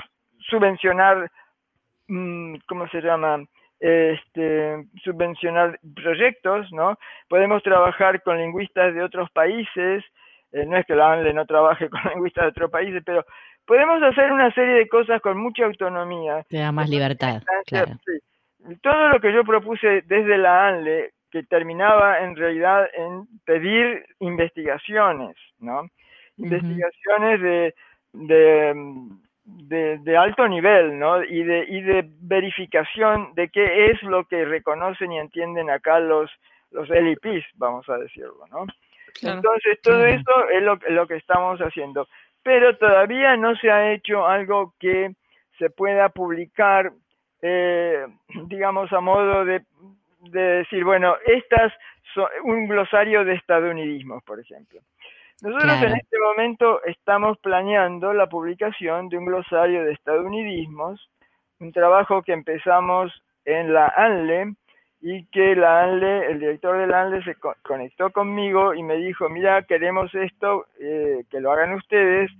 [0.49, 1.29] subvencionar,
[2.07, 3.43] mm, ¿cómo se llama?
[3.79, 6.97] Este, subvencionar proyectos, ¿no?
[7.27, 10.03] Podemos trabajar con lingüistas de otros países,
[10.53, 13.25] no es que la ANLE no trabaje con lingüistas de otros países, pero
[13.65, 16.43] podemos hacer una serie de cosas con mucha autonomía.
[16.49, 17.93] Te da más libertad, claro.
[18.81, 25.35] Todo lo que yo propuse desde la ANLE que terminaba en realidad en pedir investigaciones,
[25.57, 25.89] ¿no?
[26.37, 27.73] Investigaciones de,
[29.43, 31.23] de, de, alto nivel, ¿no?
[31.23, 36.29] Y de, y de verificación de qué es lo que reconocen y entienden acá los,
[36.69, 38.67] los LPs, vamos a decirlo, ¿no?
[39.23, 42.07] Entonces, todo eso es lo, lo que estamos haciendo.
[42.43, 45.15] Pero todavía no se ha hecho algo que
[45.57, 46.91] se pueda publicar,
[47.41, 48.05] eh,
[48.45, 49.63] digamos, a modo de
[50.31, 51.73] de decir, bueno, estas
[52.13, 54.81] son un glosario de estadounidismos, por ejemplo.
[55.41, 61.09] Nosotros en este momento estamos planeando la publicación de un glosario de estadounidismos,
[61.59, 63.11] un trabajo que empezamos
[63.43, 64.53] en la ANLE
[65.01, 69.27] y que la ANLE, el director de la ANLE se conectó conmigo y me dijo,
[69.27, 72.31] mira, queremos esto, eh, que lo hagan ustedes.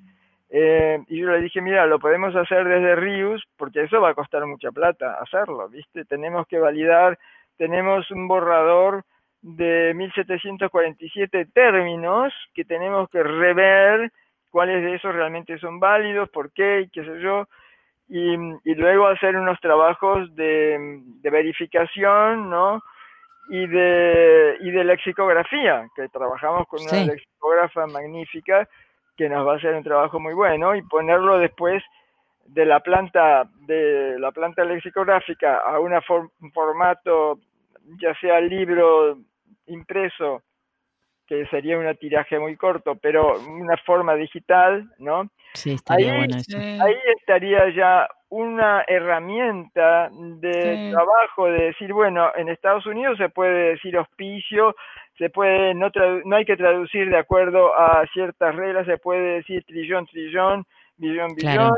[0.50, 4.14] Eh, y yo le dije, mira, lo podemos hacer desde Rius, porque eso va a
[4.14, 6.06] costar mucha plata hacerlo, ¿viste?
[6.06, 7.20] Tenemos que validar
[7.58, 9.04] tenemos un borrador
[9.42, 14.12] de 1747 términos que tenemos que rever
[14.50, 17.48] cuáles de esos realmente son válidos, por qué, qué sé yo,
[18.08, 18.36] y,
[18.76, 22.82] luego hacer unos trabajos de, verificación, ¿no?
[23.50, 28.68] Y de, y de lexicografía, que trabajamos con una lexicógrafa magnífica
[29.18, 31.84] que nos va a hacer un trabajo muy bueno y ponerlo después
[32.46, 35.94] de la planta de la planta lexicográfica a un
[36.54, 37.40] formato
[38.00, 39.18] ya sea libro
[39.68, 40.42] impreso
[41.26, 45.30] que sería un tiraje muy corto, pero una forma digital, ¿no?
[45.54, 46.28] Sí, estaría ahí,
[46.82, 53.72] Ahí estaría ya una herramienta de trabajo de decir, bueno, en Estados Unidos se puede
[53.72, 54.76] decir hospicio,
[55.18, 55.90] se puede, no,
[56.26, 60.66] no hay que traducir de acuerdo a ciertas reglas, se puede decir trillón, trillón,
[60.98, 61.72] billón, billón,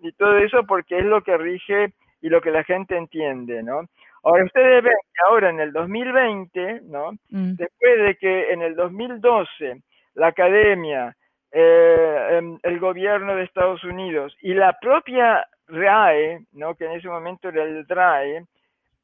[0.00, 3.82] y todo eso porque es lo que rige y lo que la gente entiende, ¿no?
[4.24, 7.12] Ahora ustedes ven que ahora en el 2020, ¿no?
[7.30, 7.54] Mm.
[7.54, 9.80] Después de que en el 2012
[10.14, 11.16] la academia,
[11.52, 16.74] eh, em, el gobierno de Estados Unidos y la propia RAE, ¿no?
[16.74, 18.44] Que en ese momento era el DRAE,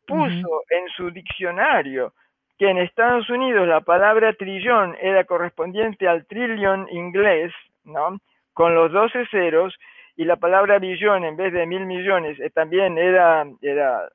[0.07, 2.13] puso en su diccionario
[2.59, 7.53] que en Estados Unidos la palabra trillón era correspondiente al trillón inglés,
[7.85, 8.19] ¿no?
[8.53, 9.75] Con los 12 ceros,
[10.17, 14.09] y la palabra billón en vez de mil millones eh, también era, era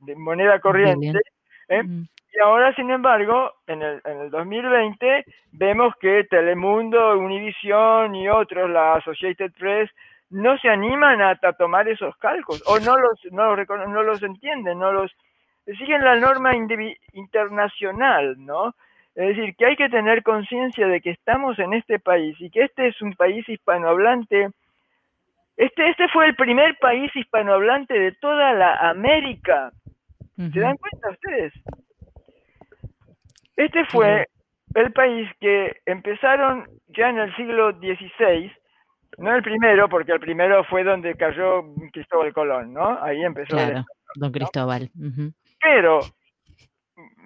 [0.00, 1.18] de moneda corriente.
[1.68, 1.82] ¿eh?
[2.32, 8.68] Y ahora, sin embargo, en el, en el 2020 vemos que Telemundo, Univision y otros,
[8.70, 9.90] la Associated Press,
[10.30, 14.78] no se animan a, tomar esos cálculos o no los, no los, no los entienden,
[14.78, 15.14] no los
[15.78, 16.52] siguen la norma
[17.12, 18.74] internacional, ¿no?
[19.14, 22.64] Es decir, que hay que tener conciencia de que estamos en este país y que
[22.64, 24.50] este es un país hispanohablante.
[25.56, 29.72] Este, este fue el primer país hispanohablante de toda la América
[30.36, 31.52] ¿Se dan cuenta ustedes?
[33.56, 34.26] Este fue
[34.74, 38.50] el país que empezaron ya en el siglo XVI,
[39.18, 43.00] no el primero, porque el primero fue donde cayó Cristóbal Colón, ¿no?
[43.00, 43.54] Ahí empezó.
[43.54, 43.84] Claro,
[44.16, 44.90] don Cristóbal.
[45.60, 46.00] Pero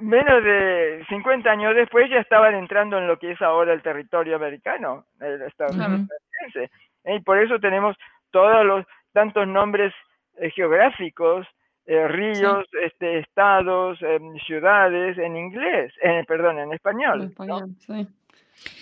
[0.01, 4.37] menos de 50 años después ya estaban entrando en lo que es ahora el territorio
[4.37, 6.71] americano, el estadounidense.
[7.07, 7.97] Y por eso tenemos
[8.31, 9.93] todos los tantos nombres
[10.37, 11.47] eh, geográficos
[11.87, 17.33] eh, ríos, este, estados, em, ciudades en inglés, en, perdón, en español.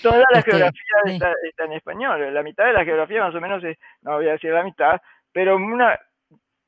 [0.02, 2.34] Toda la este, geografía está, en español.
[2.34, 5.00] La mitad de la geografía más o menos es, no voy a decir la mitad,
[5.32, 5.96] pero una,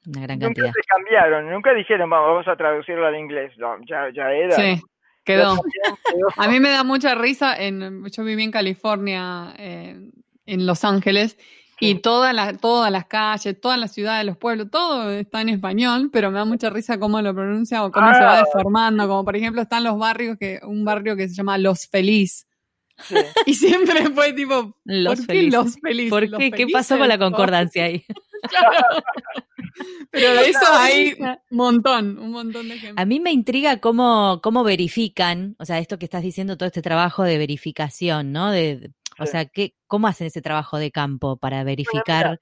[0.04, 4.54] gran nunca se cambiaron, nunca dijeron vamos a traducirlo al inglés, no, ya, ya era.
[4.54, 4.80] Sí,
[5.24, 5.56] quedó.
[6.36, 10.10] A mí me da mucha risa, en, yo viví en California, eh,
[10.46, 11.36] en Los Ángeles,
[11.80, 16.10] y todas las, todas las calles, todas las ciudades, los pueblos, todo está en español,
[16.12, 18.44] pero me da mucha risa cómo lo pronuncia o cómo se va ah.
[18.44, 19.06] deformando.
[19.06, 22.46] Como por ejemplo están los barrios que, un barrio que se llama Los Feliz.
[23.46, 26.10] Y siempre fue tipo, los ¿por qué los Feliz?
[26.10, 26.50] ¿Por qué?
[26.50, 28.04] ¿Qué pasó con la concordancia ahí?
[30.10, 33.00] Pero de eso hay un montón, un montón de ejemplos.
[33.00, 36.82] A mí me intriga cómo, cómo verifican, o sea, esto que estás diciendo, todo este
[36.82, 38.50] trabajo de verificación, ¿no?
[38.50, 42.38] De, o sea, ¿qué, ¿cómo hacen ese trabajo de campo para verificar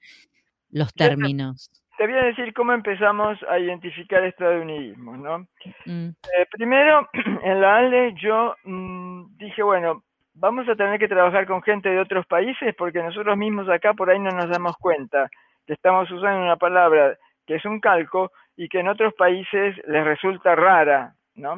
[0.69, 1.71] los términos?
[1.97, 5.39] Te voy a decir cómo empezamos a identificar estadounidismos, ¿no?
[5.85, 6.09] Mm.
[6.09, 7.09] Eh, primero,
[7.43, 10.03] en la ALDE yo mm, dije, bueno,
[10.35, 14.09] vamos a tener que trabajar con gente de otros países porque nosotros mismos acá por
[14.09, 15.29] ahí no nos damos cuenta
[15.65, 17.17] que estamos usando una palabra
[17.47, 21.55] que es un calco y que en otros países les resulta rara, ¿no?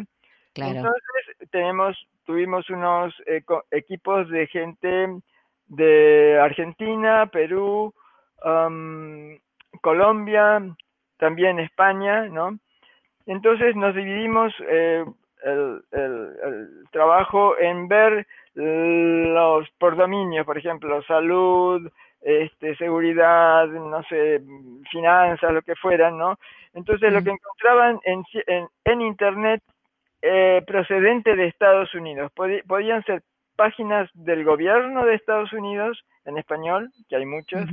[0.59, 0.79] Claro.
[0.79, 3.41] Entonces tenemos tuvimos unos eh,
[3.71, 5.07] equipos de gente
[5.67, 7.93] de Argentina, Perú,
[9.81, 10.61] Colombia,
[11.17, 12.59] también España, ¿no?
[13.25, 15.05] Entonces nos dividimos eh,
[15.43, 15.83] el,
[16.91, 21.91] trabajo en ver los por dominios, por ejemplo, salud,
[22.21, 24.41] este, seguridad, no sé,
[24.91, 26.37] finanzas, lo que fueran, ¿no?
[26.73, 29.63] Entonces lo que encontraban en, en, en Internet
[30.21, 32.31] eh, procedente de Estados Unidos.
[32.67, 33.23] podían ser
[33.55, 37.65] páginas del gobierno de Estados Unidos en español, que hay muchos,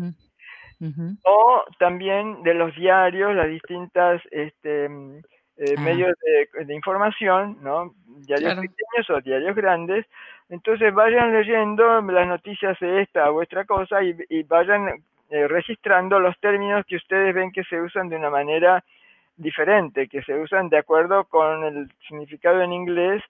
[1.24, 5.80] o también de los diarios, las distintas este, eh, ah.
[5.80, 6.14] medios
[6.66, 7.94] de, información, ¿no?
[8.26, 10.07] Diarios pequeños o diarios grandes.
[10.49, 16.38] Entonces vayan leyendo las noticias de esta o vuestra cosa y, vayan eh, registrando los
[16.40, 18.84] términos que ustedes ven que se usan de una manera
[19.37, 23.22] diferente, que se usan de acuerdo con el significado en inglés,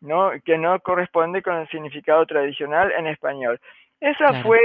[0.00, 0.30] ¿no?
[0.44, 3.60] que no corresponde con el significado tradicional en español.
[4.00, 4.58] Esa fue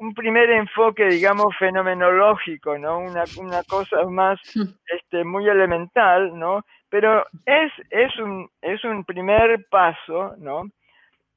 [0.00, 2.98] un primer enfoque, digamos, fenomenológico, ¿no?
[3.00, 4.40] Una, una cosa más
[4.86, 6.64] este, muy elemental, ¿no?
[6.88, 10.64] Pero es, es, un, es un primer paso, ¿no?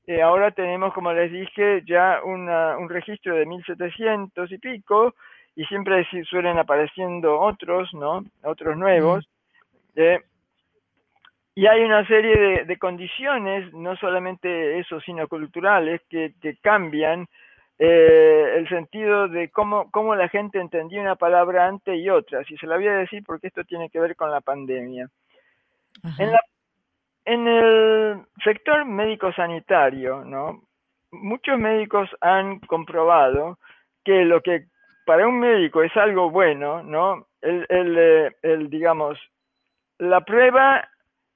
[0.07, 5.13] Eh, ahora tenemos, como les dije, ya una, un registro de 1700 y pico,
[5.55, 8.23] y siempre suelen apareciendo otros, ¿no?
[8.43, 9.27] Otros nuevos.
[9.95, 10.19] Eh,
[11.55, 17.27] y hay una serie de, condiciones, no solamente eso, sino culturales, que, que cambian
[17.77, 22.43] eh, el sentido de cómo, cómo la gente entendía una palabra antes y otra.
[22.45, 25.07] Si se la voy a decir porque esto tiene que ver con la pandemia.
[26.17, 26.41] En, la,
[27.25, 30.63] en el sector médico-sanitario, ¿no?
[31.13, 33.57] muchos médicos han comprobado
[34.03, 34.65] que lo que
[35.05, 37.27] para un médico es algo bueno, ¿no?
[37.41, 39.19] El, el, eh, el, digamos,
[39.99, 40.87] la prueba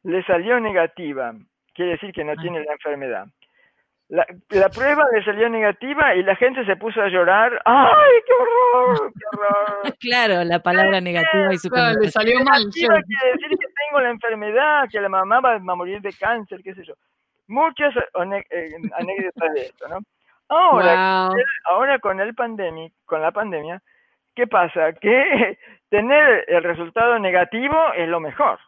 [0.03, 1.34] le salió negativa,
[1.74, 2.41] quiere decir que no ah.
[2.41, 3.28] tiene la enfermedad.
[4.09, 7.61] La, la, prueba le salió negativa y la gente se puso a llorar.
[7.65, 9.11] ¡Ay, qué horror!
[9.13, 9.97] ¡Qué horror!
[9.99, 12.63] claro, la palabra negativa y su claro, le salió mal.
[12.72, 16.74] Quiere decir que tengo la enfermedad, que la mamá va a morir de cáncer, qué
[16.74, 16.93] sé yo.
[17.47, 19.99] Muchas eh, anécdotas de esto, ¿no?
[20.50, 21.30] Ahora,
[21.66, 23.82] ahora con el pandemia, con la pandemia,
[24.36, 24.93] ¿qué pasa?
[25.02, 25.58] Que
[25.89, 28.60] tener el resultado negativo es lo mejor.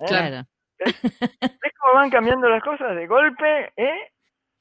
[0.00, 0.04] ¿eh?
[0.06, 0.46] Claro.
[0.78, 0.94] ¿Ves,
[1.80, 2.94] cómo van cambiando las cosas?
[2.96, 4.12] De golpe, ¿eh?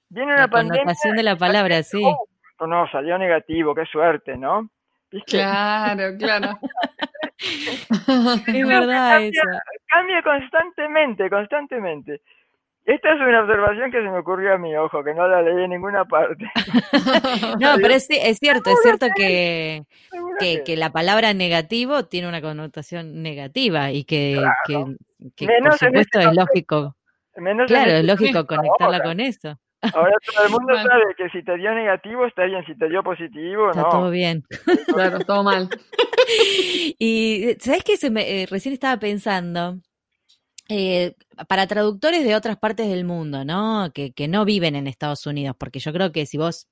[0.09, 0.93] Viene una la pandemia.
[1.03, 2.01] de la palabra, sí.
[2.03, 4.69] Oh, no, salió negativo, qué suerte, ¿no?
[5.27, 6.59] Claro, claro.
[7.37, 9.41] es verdad cambia, eso.
[9.87, 12.21] Cambia constantemente, constantemente.
[12.85, 15.63] Esta es una observación que se me ocurrió a mi ojo, que no la leí
[15.63, 16.45] en ninguna parte.
[17.59, 19.85] no, pero es, es cierto, es cierto que,
[20.39, 24.85] que, que, la palabra negativo tiene una connotación negativa y que, que,
[25.35, 26.95] que por supuesto es lógico.
[27.65, 29.57] claro, es lógico conectarla con eso.
[29.93, 33.03] Ahora todo el mundo sabe que si te dio negativo está bien, si te dio
[33.03, 34.43] positivo, está todo bien.
[34.93, 35.69] claro, todo mal.
[36.99, 37.97] y ¿sabes qué?
[37.97, 39.79] Se me, eh, recién estaba pensando
[40.67, 41.15] eh,
[41.47, 43.91] para traductores de otras partes del mundo, ¿no?
[43.93, 46.67] Que, que, no viven en Estados Unidos, porque yo creo que si vos,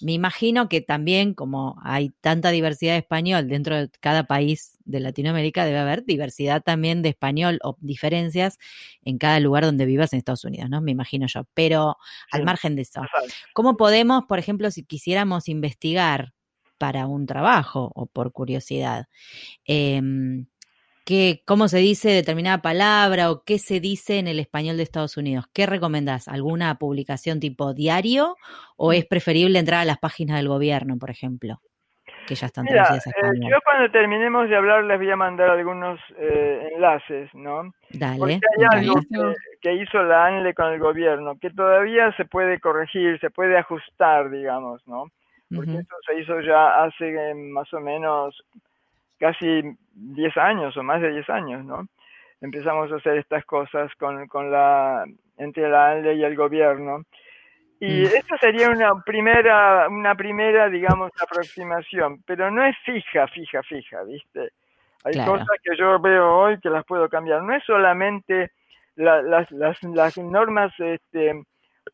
[0.00, 5.00] me imagino que también como hay tanta diversidad de español dentro de cada país de
[5.00, 8.58] Latinoamérica, debe haber diversidad también de español o diferencias
[9.02, 10.80] en cada lugar donde vivas en Estados Unidos, ¿no?
[10.80, 11.42] Me imagino yo.
[11.54, 11.96] Pero
[12.32, 13.02] al margen de eso,
[13.54, 16.34] ¿cómo podemos, por ejemplo, si quisiéramos investigar
[16.76, 19.06] para un trabajo o por curiosidad,
[19.66, 20.00] eh,
[21.46, 25.46] cómo se dice determinada palabra o qué se dice en el español de Estados Unidos.
[25.54, 26.28] ¿Qué recomendás?
[26.28, 28.36] ¿Alguna publicación tipo diario
[28.76, 31.60] o es preferible entrar a las páginas del gobierno, por ejemplo?
[32.26, 35.48] Que ya están traducidas a eh, yo cuando terminemos de hablar les voy a mandar
[35.48, 37.72] algunos eh, enlaces, ¿no?
[37.88, 38.18] Dale.
[38.18, 39.00] Porque hay algo
[39.62, 44.30] que, hizo la ANLE con el gobierno, que todavía se puede corregir, se puede ajustar,
[44.30, 45.06] digamos, ¿no?
[45.54, 48.36] Porque eso se hizo ya hace eh, más o menos
[49.18, 49.62] casi
[49.92, 51.86] 10 años o más de 10 años, ¿no?
[52.40, 55.04] Empezamos a hacer estas cosas con, con la,
[55.36, 57.02] entre la ANLE y el gobierno.
[57.80, 58.04] Y mm.
[58.04, 64.50] esta sería una primera, una primera, digamos, aproximación, pero no es fija, fija, fija, ¿viste?
[65.04, 67.42] Hay cosas que yo veo hoy que las puedo cambiar.
[67.42, 68.50] No es solamente
[68.96, 71.44] las, las, las, normas este,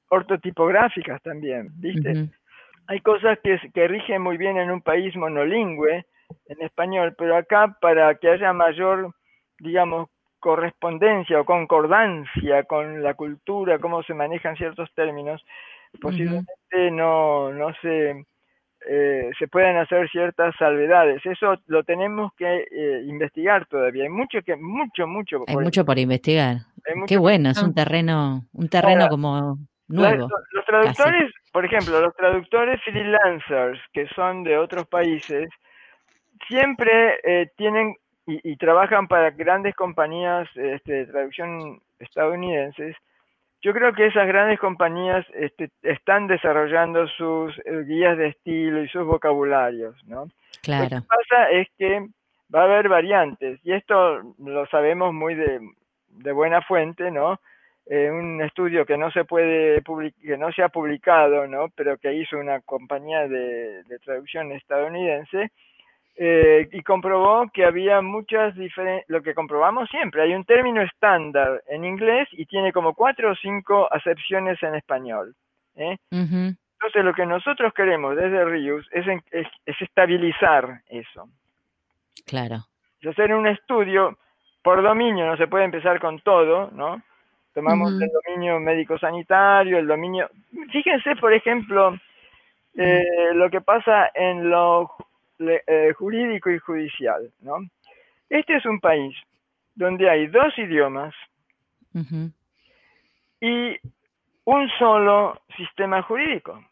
[0.08, 2.28] ortotipográficas también, ¿viste?
[2.86, 6.04] Hay cosas que, que rigen muy bien en un país monolingüe,
[6.46, 9.14] en español, pero acá para que haya mayor,
[9.58, 10.08] digamos,
[10.38, 15.42] correspondencia o concordancia con la cultura, cómo se manejan ciertos términos,
[16.00, 18.26] posiblemente no, no se,
[18.86, 21.24] eh, se pueden hacer ciertas salvedades.
[21.24, 24.04] Eso lo tenemos que eh, investigar todavía.
[24.04, 25.44] Hay mucho que, mucho, mucho.
[25.46, 26.58] Hay mucho por investigar.
[27.06, 29.56] Qué bueno, es un terreno, un terreno como
[29.88, 30.28] nuevo.
[30.52, 35.48] los traductores, por ejemplo, los traductores freelancers que son de otros países,
[36.48, 42.96] siempre eh, tienen y, trabajan para grandes compañías este, de traducción estadounidenses.
[43.60, 48.88] Yo creo que esas grandes compañías este, están desarrollando sus eh, guías de estilo y
[48.88, 50.28] sus vocabularios, ¿no?
[50.62, 50.84] Claro.
[50.84, 52.06] Lo que pasa es que
[52.54, 57.40] va a haber variantes y esto lo sabemos muy de, buena fuente, ¿no?
[57.86, 59.82] Eh, un estudio que no se puede
[60.22, 61.68] que no se ha publicado, ¿no?
[61.76, 65.50] Pero que hizo una compañía de, de traducción estadounidense
[66.16, 71.62] eh, y comprobó que había muchas diferencias, lo que comprobamos siempre, hay un término estándar
[71.68, 75.34] en inglés y tiene como cuatro o cinco acepciones en español.
[75.74, 75.96] ¿eh?
[76.10, 79.46] Entonces lo que nosotros queremos desde Rius es, es,
[79.80, 81.28] estabilizar eso.
[82.26, 82.66] Claro.
[83.00, 84.16] Es hacer un estudio
[84.62, 87.02] por dominio, no se puede empezar con todo, ¿no?
[87.54, 90.28] Tomamos el dominio médico-sanitario, el dominio...
[90.72, 91.96] Fíjense, por ejemplo,
[92.76, 94.90] eh, lo que pasa en lo
[95.38, 97.58] eh, jurídico y judicial, ¿no?
[98.28, 99.16] Este es un país
[99.74, 101.14] donde hay dos idiomas
[103.40, 103.76] y
[104.44, 106.64] un solo sistema jurídico,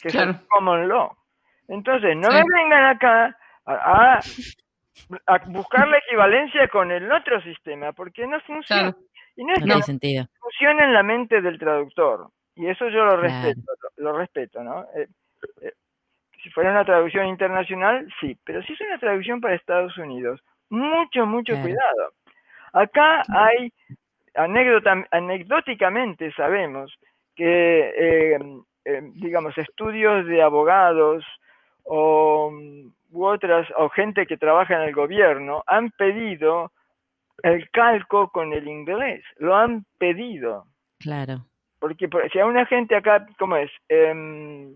[0.00, 1.16] que es el common law.
[1.68, 4.20] Entonces, no me vengan acá a,
[5.46, 8.94] buscar la equivalencia con el otro sistema, porque no funciona.
[9.36, 12.30] Y no es que funciona en la mente del traductor.
[12.56, 13.62] Y eso yo lo respeto,
[13.96, 14.82] lo, respeto, ¿no?
[14.94, 15.08] Eh,
[15.62, 15.72] eh,
[16.42, 21.26] si fuera una traducción internacional, sí, pero si es una traducción para Estados Unidos, mucho,
[21.26, 22.12] mucho cuidado.
[22.72, 23.72] Acá hay,
[24.34, 26.92] anécdota, anecdóticamente sabemos
[27.34, 28.38] que, eh,
[29.14, 31.24] digamos, estudios de abogados
[31.84, 32.52] o
[33.12, 36.70] u otras, o gente que trabaja en el gobierno, han pedido
[37.42, 40.66] el calco con el inglés, lo han pedido.
[40.98, 41.44] Claro.
[41.80, 43.70] Porque si hay una gente acá, ¿cómo es?
[43.88, 44.72] Eh,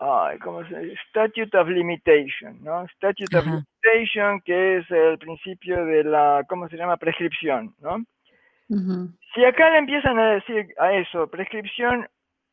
[0.00, 2.86] ay, ¿cómo se Statute of Limitation, ¿no?
[2.88, 6.96] Statute of Limitation, que es el principio de la, ¿cómo se llama?
[6.96, 8.02] Prescripción, ¿no?
[9.34, 12.08] Si acá le empiezan a decir a eso, prescripción,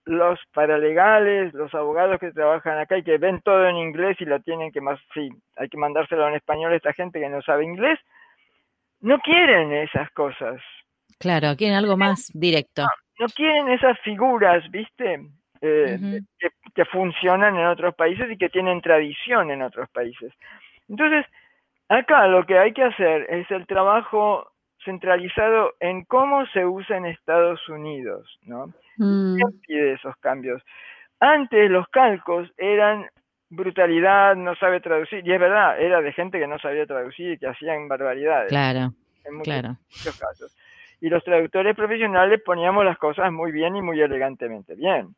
[0.05, 4.39] los paralegales, los abogados que trabajan acá y que ven todo en inglés y lo
[4.39, 7.65] tienen que más, sí, hay que mandárselo en español a esta gente que no sabe
[7.65, 7.99] inglés,
[9.01, 10.59] no quieren esas cosas.
[11.19, 12.83] Claro, quieren algo más directo.
[13.19, 15.19] No, quieren esas figuras, ¿viste?
[15.61, 20.31] Eh, que, que, funcionan en otros países y que tienen tradición en otros países.
[20.87, 21.25] Entonces,
[21.89, 24.51] acá lo que hay que hacer es el trabajo
[24.83, 28.73] centralizado en cómo se usa en Estados Unidos, ¿no?
[28.97, 29.37] Mm.
[29.65, 30.61] pide esos cambios?
[31.19, 33.05] Antes los calcos eran
[33.49, 37.37] brutalidad, no sabe traducir, y es verdad, era de gente que no sabía traducir y
[37.37, 38.49] que hacían barbaridades.
[38.49, 38.93] Claro,
[39.25, 40.55] en muchos, casos.
[40.99, 45.15] Y los traductores profesionales poníamos las cosas muy bien y muy elegantemente bien.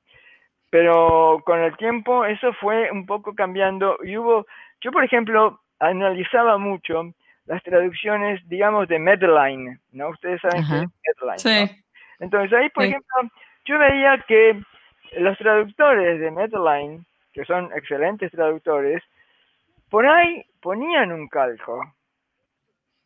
[0.70, 4.46] Pero con el tiempo eso fue un poco cambiando y hubo,
[4.82, 7.12] yo por ejemplo, analizaba mucho
[7.46, 10.10] las traducciones, digamos, de Medline, ¿no?
[10.10, 11.40] Ustedes saben qué es Medline.
[11.40, 11.84] Sí.
[12.20, 13.16] Entonces ahí, por ejemplo,
[13.66, 14.62] yo veía que
[15.18, 19.02] los traductores de Medline, que son excelentes traductores,
[19.90, 21.94] por ahí ponían un calco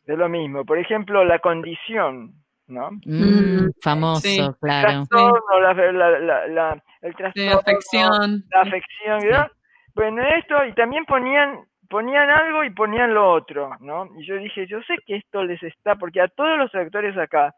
[0.06, 0.66] de lo mismo.
[0.66, 2.34] Por ejemplo, la condición,
[2.66, 2.90] ¿no?
[3.04, 4.88] Mm, famoso, claro.
[4.88, 8.44] El trastorno, la, el trastorno, la afección.
[8.50, 9.50] La afección, ¿verdad?
[9.94, 14.08] Bueno, esto, y también ponían ponían algo y ponían lo otro, ¿no?
[14.16, 17.54] Y yo dije, yo sé que esto les está, porque a todos los traductores acá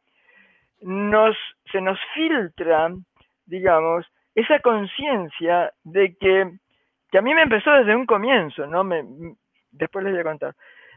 [0.83, 1.35] nos,
[1.73, 2.91] se nos filtra,
[3.47, 4.05] digamos,
[4.35, 6.51] esa conciencia de que,
[7.11, 8.85] que a mí me empezó desde un comienzo, ¿no?
[8.85, 9.03] Me,
[9.71, 10.55] después les voy a contar,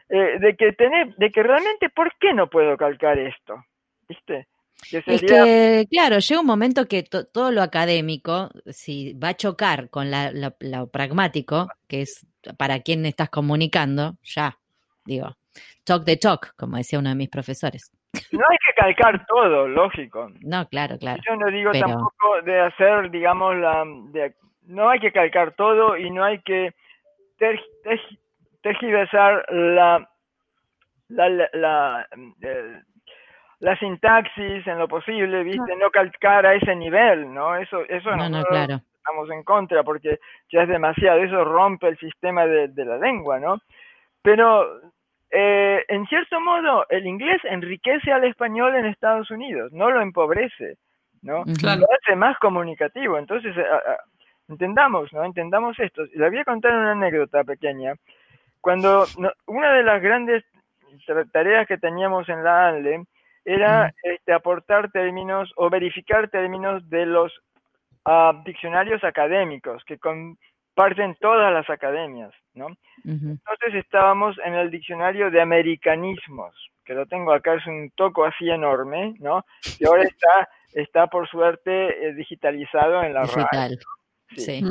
[0.09, 3.63] eh, de que tener, de que realmente, ¿por qué no puedo calcar esto?
[4.09, 4.47] ¿Viste?
[4.91, 10.09] Es que, claro, llega un momento que todo lo académico, si va a chocar con
[10.09, 12.25] lo pragmático, que es
[12.57, 14.57] para quien estás comunicando, ya,
[15.05, 15.35] digo,
[15.83, 17.91] talk the talk, como decía uno de mis profesores.
[18.31, 20.31] No hay que calcar todo, lógico.
[20.41, 21.21] No, claro, claro.
[21.27, 24.33] Yo no digo tampoco de hacer, digamos, la, de,
[24.63, 26.73] no hay que calcar todo y no hay que
[28.61, 30.09] tergiversar la,
[31.09, 32.07] la, la,
[32.41, 32.81] eh,
[33.59, 35.75] la, sintaxis en lo posible, ¿viste?
[35.75, 35.89] No.
[35.91, 37.55] calcar a ese nivel, ¿no?
[37.55, 38.81] Eso, eso no, no, claro.
[38.97, 40.19] estamos en contra porque
[40.51, 43.59] ya es demasiado, eso rompe el sistema de, de la lengua, ¿no?
[44.21, 44.81] Pero
[45.31, 50.77] eh, en cierto modo, el inglés enriquece al español en Estados Unidos, no lo empobrece,
[51.21, 51.43] ¿no?
[51.45, 53.17] Lo hace más comunicativo.
[53.17, 53.55] Entonces,
[54.47, 55.23] entendamos, ¿no?
[55.23, 56.03] Entendamos esto.
[56.13, 57.93] Le voy a contar una anécdota pequeña.
[58.61, 59.05] Cuando
[59.45, 60.43] una de las grandes
[61.31, 63.03] tareas que teníamos en la ANLE
[63.45, 67.33] era este, aportar términos o verificar términos de los
[68.05, 72.67] ah, diccionarios académicos que comparten todas las academias, ¿no?
[73.05, 78.49] Entonces estábamos en el diccionario de americanismos, que lo tengo acá, es un toco así
[78.49, 79.45] enorme, ¿no?
[79.79, 83.79] Y ahora está, está por suerte eh, digitalizado en la Digital.
[84.35, 84.61] Sí.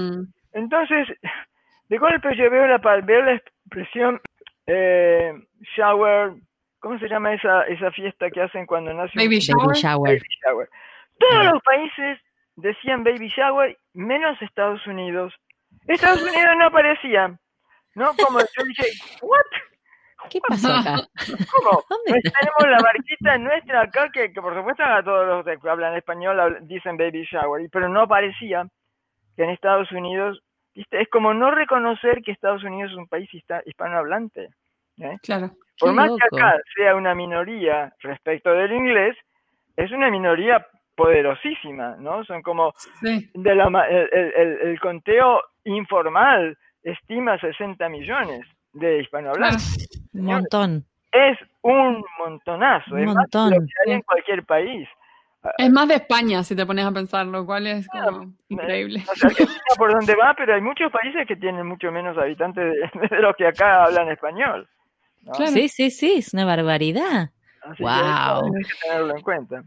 [0.52, 1.08] Entonces,
[1.88, 4.20] de golpe yo veo la, veo la expresión
[4.66, 5.32] eh,
[5.76, 6.32] shower,
[6.80, 10.18] ¿cómo se llama esa, esa fiesta que hacen cuando nace baby un shower?
[10.18, 10.68] Baby shower.
[11.18, 12.18] Todos los países
[12.56, 15.34] decían baby shower, menos Estados Unidos.
[15.86, 17.38] Estados Unidos no aparecía.
[17.98, 18.12] ¿no?
[18.24, 18.86] Como yo dije,
[19.22, 20.30] ¿what?
[20.30, 20.96] ¿Qué pasó acá?
[21.52, 21.82] ¿Cómo?
[22.06, 26.58] Pues tenemos la barquita nuestra acá, que, por supuesto a todos los que hablan español
[26.62, 28.66] dicen baby shower, pero no parecía
[29.36, 30.42] que en Estados Unidos,
[30.74, 31.00] ¿viste?
[31.00, 33.28] es como no reconocer que Estados Unidos es un país
[33.64, 34.48] hispanohablante.
[34.98, 35.16] ¿eh?
[35.22, 35.52] Claro.
[35.78, 39.16] Por más que acá sea una minoría respecto del inglés,
[39.76, 40.66] es una minoría
[40.96, 42.24] poderosísima, ¿no?
[42.24, 42.72] Son como
[43.02, 48.40] de la, el, el conteo informal estima 60 millones
[48.72, 49.88] de hispanohablantes.
[50.14, 50.84] Un montón.
[51.12, 53.42] es un montonazo, Un es montón.
[53.42, 54.88] más de lo que hay en cualquier país.
[55.56, 58.98] Es más de España, si te pones a pensar, lo cual es como Me- increíble.
[59.06, 62.64] No sé Argentina por dónde va, pero hay muchos países que tienen mucho menos habitantes
[62.64, 64.68] de, de los que acá hablan español.
[65.28, 65.34] ¿No?
[65.34, 65.52] Claro.
[65.52, 67.30] Sí, sí, sí, es una barbaridad.
[67.62, 68.46] Así que Guau.
[68.46, 69.64] eso hay que tenerlo en cuenta.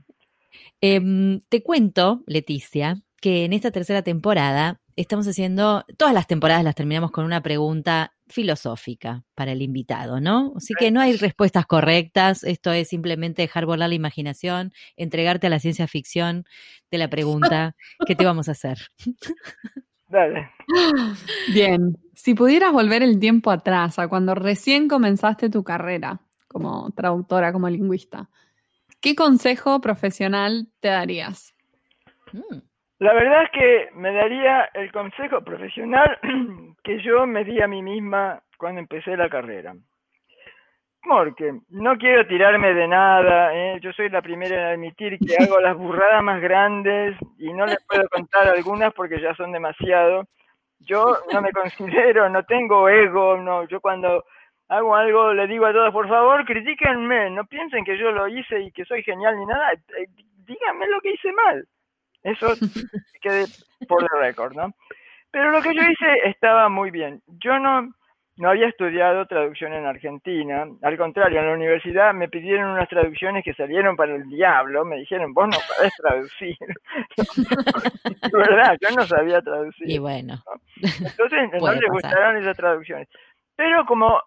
[0.82, 6.76] Em, te cuento, Leticia, que en esta tercera temporada estamos haciendo, todas las temporadas las
[6.76, 10.54] terminamos con una pregunta filosófica para el invitado, ¿no?
[10.56, 15.50] Así que no hay respuestas correctas, esto es simplemente dejar volar la imaginación, entregarte a
[15.50, 16.46] la ciencia ficción
[16.90, 17.76] de la pregunta
[18.08, 18.80] que te vamos a hacer.
[20.12, 20.52] Dale.
[21.54, 27.54] Bien, si pudieras volver el tiempo atrás, a cuando recién comenzaste tu carrera como traductora,
[27.54, 28.28] como lingüista,
[29.02, 31.56] ¿qué consejo profesional te darías?
[32.34, 32.60] Mm,
[33.00, 36.20] La verdad es que me daría el consejo profesional
[36.84, 39.76] que yo me di a mí misma cuando empecé la carrera.
[41.04, 43.80] Porque no quiero tirarme de nada, ¿eh?
[43.82, 47.84] yo soy la primera en admitir que hago las burradas más grandes y no les
[47.88, 50.26] puedo contar algunas porque ya son demasiado.
[50.80, 54.26] Yo no me considero, no tengo ego, no, yo cuando
[54.68, 58.62] hago algo le digo a todos, por favor, critíquenme, no piensen que yo lo hice
[58.62, 60.08] y que soy genial ni nada, eh,
[60.46, 61.66] díganme lo que hice mal.
[62.24, 62.48] Eso
[63.22, 63.46] quede
[63.88, 64.72] por el récord, ¿no?
[65.32, 67.22] Pero lo que yo hice estaba muy bien.
[67.28, 67.94] Yo no,
[68.38, 70.66] no había estudiado traducción en Argentina.
[70.82, 74.86] Al contrario, en la universidad me pidieron unas traducciones que salieron para el diablo.
[74.86, 76.58] Me dijeron, vos no sabés traducir.
[78.32, 79.90] De verdad, yo no sabía traducir.
[79.90, 80.42] Y bueno,
[80.82, 83.08] Entonces no les gustaron esas traducciones.
[83.56, 84.22] Pero como,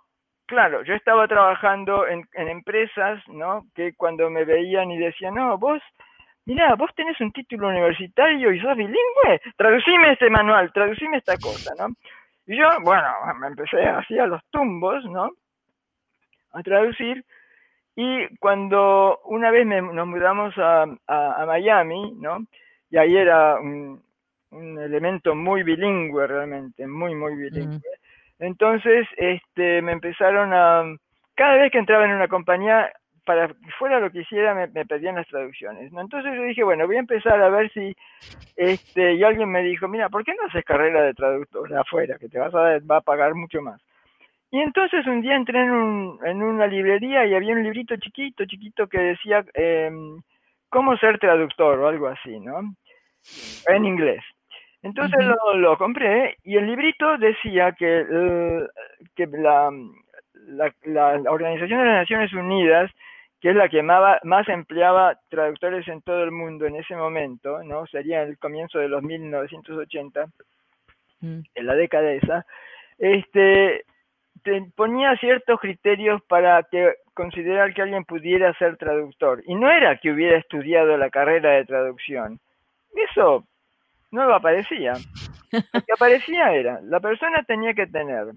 [0.47, 3.67] claro, yo estaba trabajando en, en empresas, ¿no?
[3.75, 5.83] Que cuando me veían y decían, no, vos,
[6.45, 11.73] mirá, vos tenés un título universitario y sos bilingüe, traducime este manual, traducime esta cosa,
[11.79, 11.95] ¿no?
[12.47, 13.09] Y yo, bueno,
[13.40, 15.30] me empecé así a los tumbos, ¿no?
[16.53, 17.24] A traducir.
[17.97, 22.38] Y cuando una vez me- nos mudamos a, a- a Miami, ¿no?
[22.90, 24.03] Y ahí era un,
[24.51, 27.80] un elemento muy bilingüe realmente, muy, muy bilingüe.
[28.40, 30.84] Entonces, este, me empezaron a,
[31.34, 32.92] cada vez que entraba en una compañía,
[33.25, 35.91] para que fuera lo que hiciera, me, me pedían las traducciones.
[35.93, 36.01] ¿no?
[36.01, 37.95] Entonces yo dije, bueno, voy a empezar a ver si,
[38.57, 42.29] este, y alguien me dijo, mira, ¿por qué no haces carrera de traductor afuera, que
[42.29, 43.81] te vas a, va a pagar mucho más?
[44.51, 48.45] Y entonces un día entré en, un, en una librería y había un librito chiquito,
[48.45, 50.20] chiquito que decía em,
[50.68, 52.61] cómo ser traductor o algo así, ¿no?
[53.68, 54.22] En inglés.
[54.83, 58.66] Entonces lo, lo compré y el librito decía que, eh,
[59.16, 59.72] que la-
[60.85, 62.91] la Organización de las Naciones Unidas,
[63.45, 67.86] que es la que más empleaba traductores en todo el mundo en ese momento, ¿no?
[67.88, 70.28] Sería el comienzo de los 1980,
[71.20, 72.47] mm, en la década esa,
[72.97, 73.84] este,
[74.45, 79.42] te ponía ciertos criterios para que considerar que alguien pudiera ser traductor.
[79.45, 82.40] Y no era que hubiera estudiado la carrera de traducción.
[83.12, 83.45] Eso
[84.11, 84.95] no lo aparecía.
[85.53, 88.28] Lo que aparecía era, la persona tenía que tener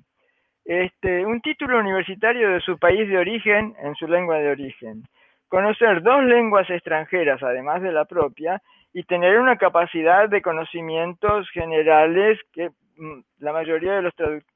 [0.67, 5.03] este, un título universitario de su país de origen en su lengua de origen,
[5.47, 8.61] conocer dos lenguas extranjeras además de la propia
[8.93, 14.13] y tener una capacidad de conocimientos generales que mm, la mayoría de los,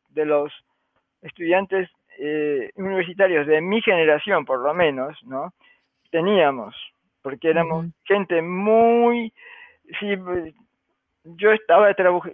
[0.09, 0.51] de los
[1.21, 1.89] estudiantes
[2.19, 5.53] eh, universitarios de mi generación, por lo menos, ¿no?
[6.11, 6.75] Teníamos,
[7.21, 9.31] porque éramos gente muy...
[11.23, 11.93] yo estaba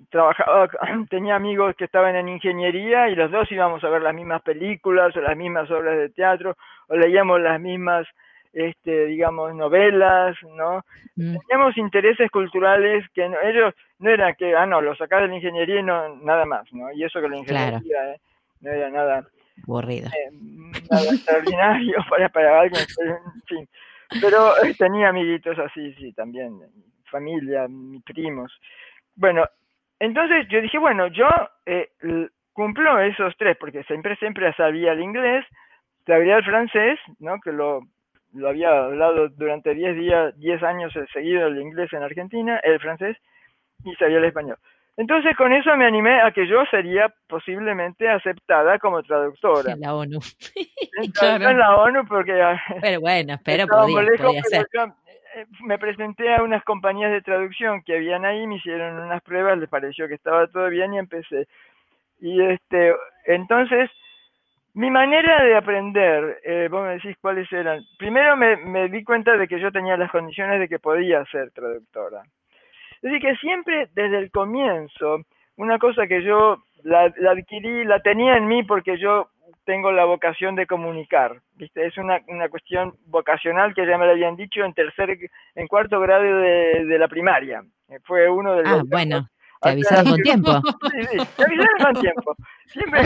[0.10, 0.70] trabajaba,
[1.10, 5.16] tenía amigos que estaban en ingeniería y los dos íbamos a ver las mismas películas
[5.16, 6.56] o las mismas obras de teatro
[6.88, 8.08] o leíamos las mismas,
[8.54, 10.84] este, digamos, novelas, ¿no?
[11.16, 15.28] mm, Teníamos intereses culturales que no- ellos no eran que, ah, no, lo sacás de
[15.28, 16.92] la ingeniería y no, nada más, ¿no?
[16.94, 17.78] Y eso que la Claro.
[17.78, 18.20] ingeniería eh,
[18.62, 19.28] no era nada,
[19.68, 20.08] aburrido.
[20.08, 20.30] eh,
[20.90, 23.70] nada extraordinario para, para alguien, pero, en fin.
[24.22, 26.58] Pero eh, tenía amiguitos así, sí, también,
[27.08, 28.51] familia, mis primos.
[29.16, 29.45] Bueno,
[29.99, 31.28] entonces yo dije, bueno, yo
[31.66, 31.89] eh,
[32.53, 35.45] cumplo esos tres, porque siempre, siempre sabía el inglés,
[36.05, 37.39] sabía el francés, ¿no?
[37.41, 37.82] Que lo,
[38.34, 43.18] lo había hablado durante 10 días, 10 años seguido el inglés en Argentina, el francés,
[43.84, 44.58] y sabía el español.
[44.99, 49.74] Entonces con eso me animé a que yo sería posiblemente aceptada como traductora.
[49.74, 50.18] En la ONU.
[50.97, 51.49] Entonces, Claro.
[51.49, 54.68] en la ONU porque ah, Pero bueno, pero estábamos podía, lejos, podía pero ser.
[54.74, 54.95] yo,
[55.62, 59.70] me presenté a unas compañías de traducción que habían ahí, me hicieron unas pruebas, les
[59.70, 61.48] pareció que estaba todo bien y empecé.
[62.20, 63.90] Y este, entonces,
[64.74, 67.84] mi manera de aprender, eh, vos me decís cuáles eran.
[67.98, 71.52] Primero me, me di cuenta de que yo tenía las condiciones de que podía ser
[71.52, 72.24] traductora.
[73.02, 75.22] Decir, que siempre desde el comienzo,
[75.58, 79.30] una cosa que yo la adquirí, la tenía en mí porque yo
[79.68, 81.86] tengo la vocación de comunicar, ¿viste?
[81.86, 85.20] Es una, una cuestión vocacional que ya me lo habían dicho en tercer,
[85.55, 87.61] en cuarto grado de, de la primaria.
[88.05, 88.80] Fue uno de los...
[88.80, 89.28] Ah, bueno.
[89.61, 90.51] Te avisaron con tiempo.
[90.91, 92.36] Sí, sí, te avisaron con tiempo.
[92.68, 93.01] Siempre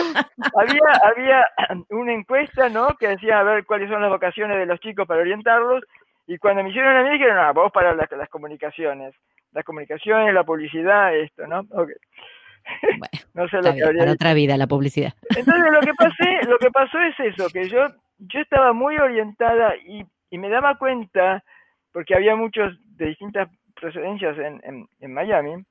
[0.55, 1.45] había, había
[1.89, 2.89] una encuesta, ¿no?
[2.99, 5.83] Que decía a ver cuáles son las vocaciones de los chicos para orientarlos.
[6.27, 9.15] Y cuando me hicieron a mí, dijeron, ah, vos para las, las comunicaciones.
[9.51, 11.61] Las comunicaciones, la publicidad, esto, ¿no?
[11.71, 11.95] Okay.
[12.83, 15.13] Bueno, no sé lo que para otra vida la publicidad.
[15.35, 17.87] Entonces lo que pasé, lo que pasó es eso, que yo,
[18.19, 21.43] yo estaba muy orientada y, y me daba cuenta,
[21.91, 25.63] porque había muchos de distintas procedencias en, en, en Miami,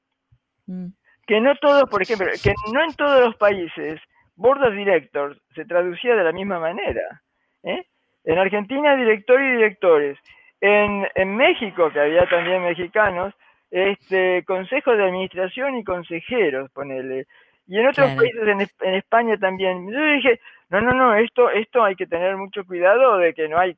[0.70, 0.86] Mm.
[1.26, 4.00] Que no todos, por ejemplo, que no en todos los países
[4.36, 7.22] Board of Directors se traducía de la misma manera.
[7.62, 7.84] ¿eh?
[8.24, 10.18] En Argentina, director y directores.
[10.60, 13.34] En, en México, que había también mexicanos,
[13.70, 17.26] este consejo de administración y consejeros, ponele.
[17.70, 19.88] Y en otros países, en, en, España también.
[19.88, 20.40] Yo dije,
[20.70, 23.76] no, no, no, esto, esto hay que tener mucho cuidado de que no hay.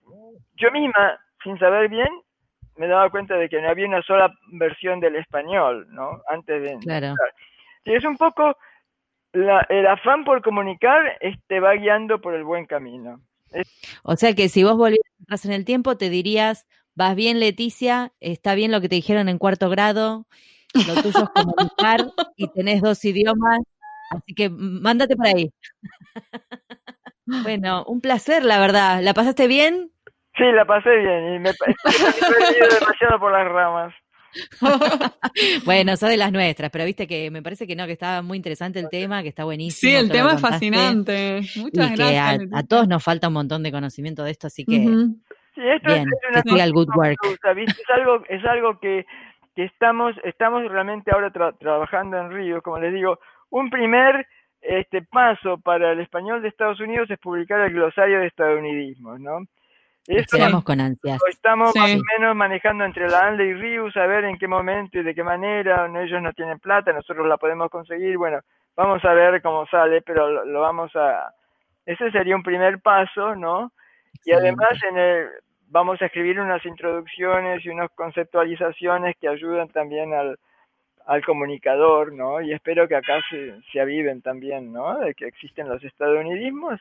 [0.57, 2.09] Yo misma, sin saber bien,
[2.77, 6.23] me daba cuenta de que no había una sola versión del español, ¿no?
[6.27, 6.79] Antes de...
[6.79, 7.15] Claro.
[7.85, 8.57] Y es un poco
[9.35, 13.21] la, el afán por comunicar te va guiando por el buen camino.
[14.05, 18.55] O sea que si vos volvieras en el tiempo, te dirías, vas bien Leticia, está
[18.55, 20.27] bien lo que te dijeron en cuarto grado,
[20.75, 23.59] lo tuyo es comunicar y tenés dos idiomas,
[24.17, 25.51] así que mándate por ahí.
[27.43, 29.03] bueno, un placer, la verdad.
[29.03, 29.91] ¿La pasaste bien?
[30.37, 33.95] Sí, la pasé bien y me, he demasiado por las ramas.
[35.67, 38.37] bueno, sos de las nuestras, pero viste que me parece que no, que estaba muy
[38.37, 39.91] interesante el tema, que está buenísimo.
[39.91, 41.41] Sí, el tema es fascinante.
[41.57, 42.39] Muchas gracias.
[42.39, 44.79] Que a, todos nos falta un montón de conocimiento de esto, así que
[45.55, 47.19] sí, esto bien, es, que good work.
[47.25, 49.05] Es algo, es algo que,
[49.55, 53.19] que estamos, estamos realmente ahora trabajando en Río, como les digo,
[53.53, 54.27] un primer
[54.61, 59.41] este paso para el español de Estados Unidos es publicar el glosario de estadounidismo, ¿no?
[60.07, 61.21] Esperamos con ansias.
[61.29, 64.99] estamos más o menos manejando entre la ANLE y Rius a ver en qué momento
[64.99, 65.87] y de qué manera.
[66.03, 68.17] Ellos no tienen plata, nosotros la podemos conseguir.
[68.19, 68.41] Bueno,
[68.75, 71.33] vamos a ver cómo sale, pero lo, vamos a...
[71.87, 73.73] Ese sería un primer paso, ¿no?
[74.25, 75.29] Y además en el,
[75.69, 80.37] vamos a escribir unas introducciones y unas conceptualizaciones que ayudan también al,
[81.07, 82.41] al comunicador, ¿no?
[82.41, 84.99] Y espero que acá se, se aviven también, ¿no?
[84.99, 86.81] De que existen los estadounidismos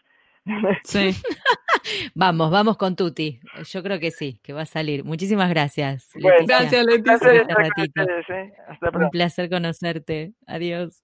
[0.83, 1.11] Sí.
[2.15, 3.39] vamos, vamos con Tuti.
[3.69, 5.03] Yo creo que sí, que va a salir.
[5.03, 6.09] Muchísimas gracias.
[6.15, 7.33] gracias, Leticia.
[7.33, 8.53] ¿eh?
[8.93, 10.33] Un placer conocerte.
[10.47, 11.03] Adiós.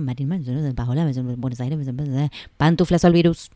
[1.37, 1.79] Buenos Aires,
[2.57, 3.51] pantuflas al virus.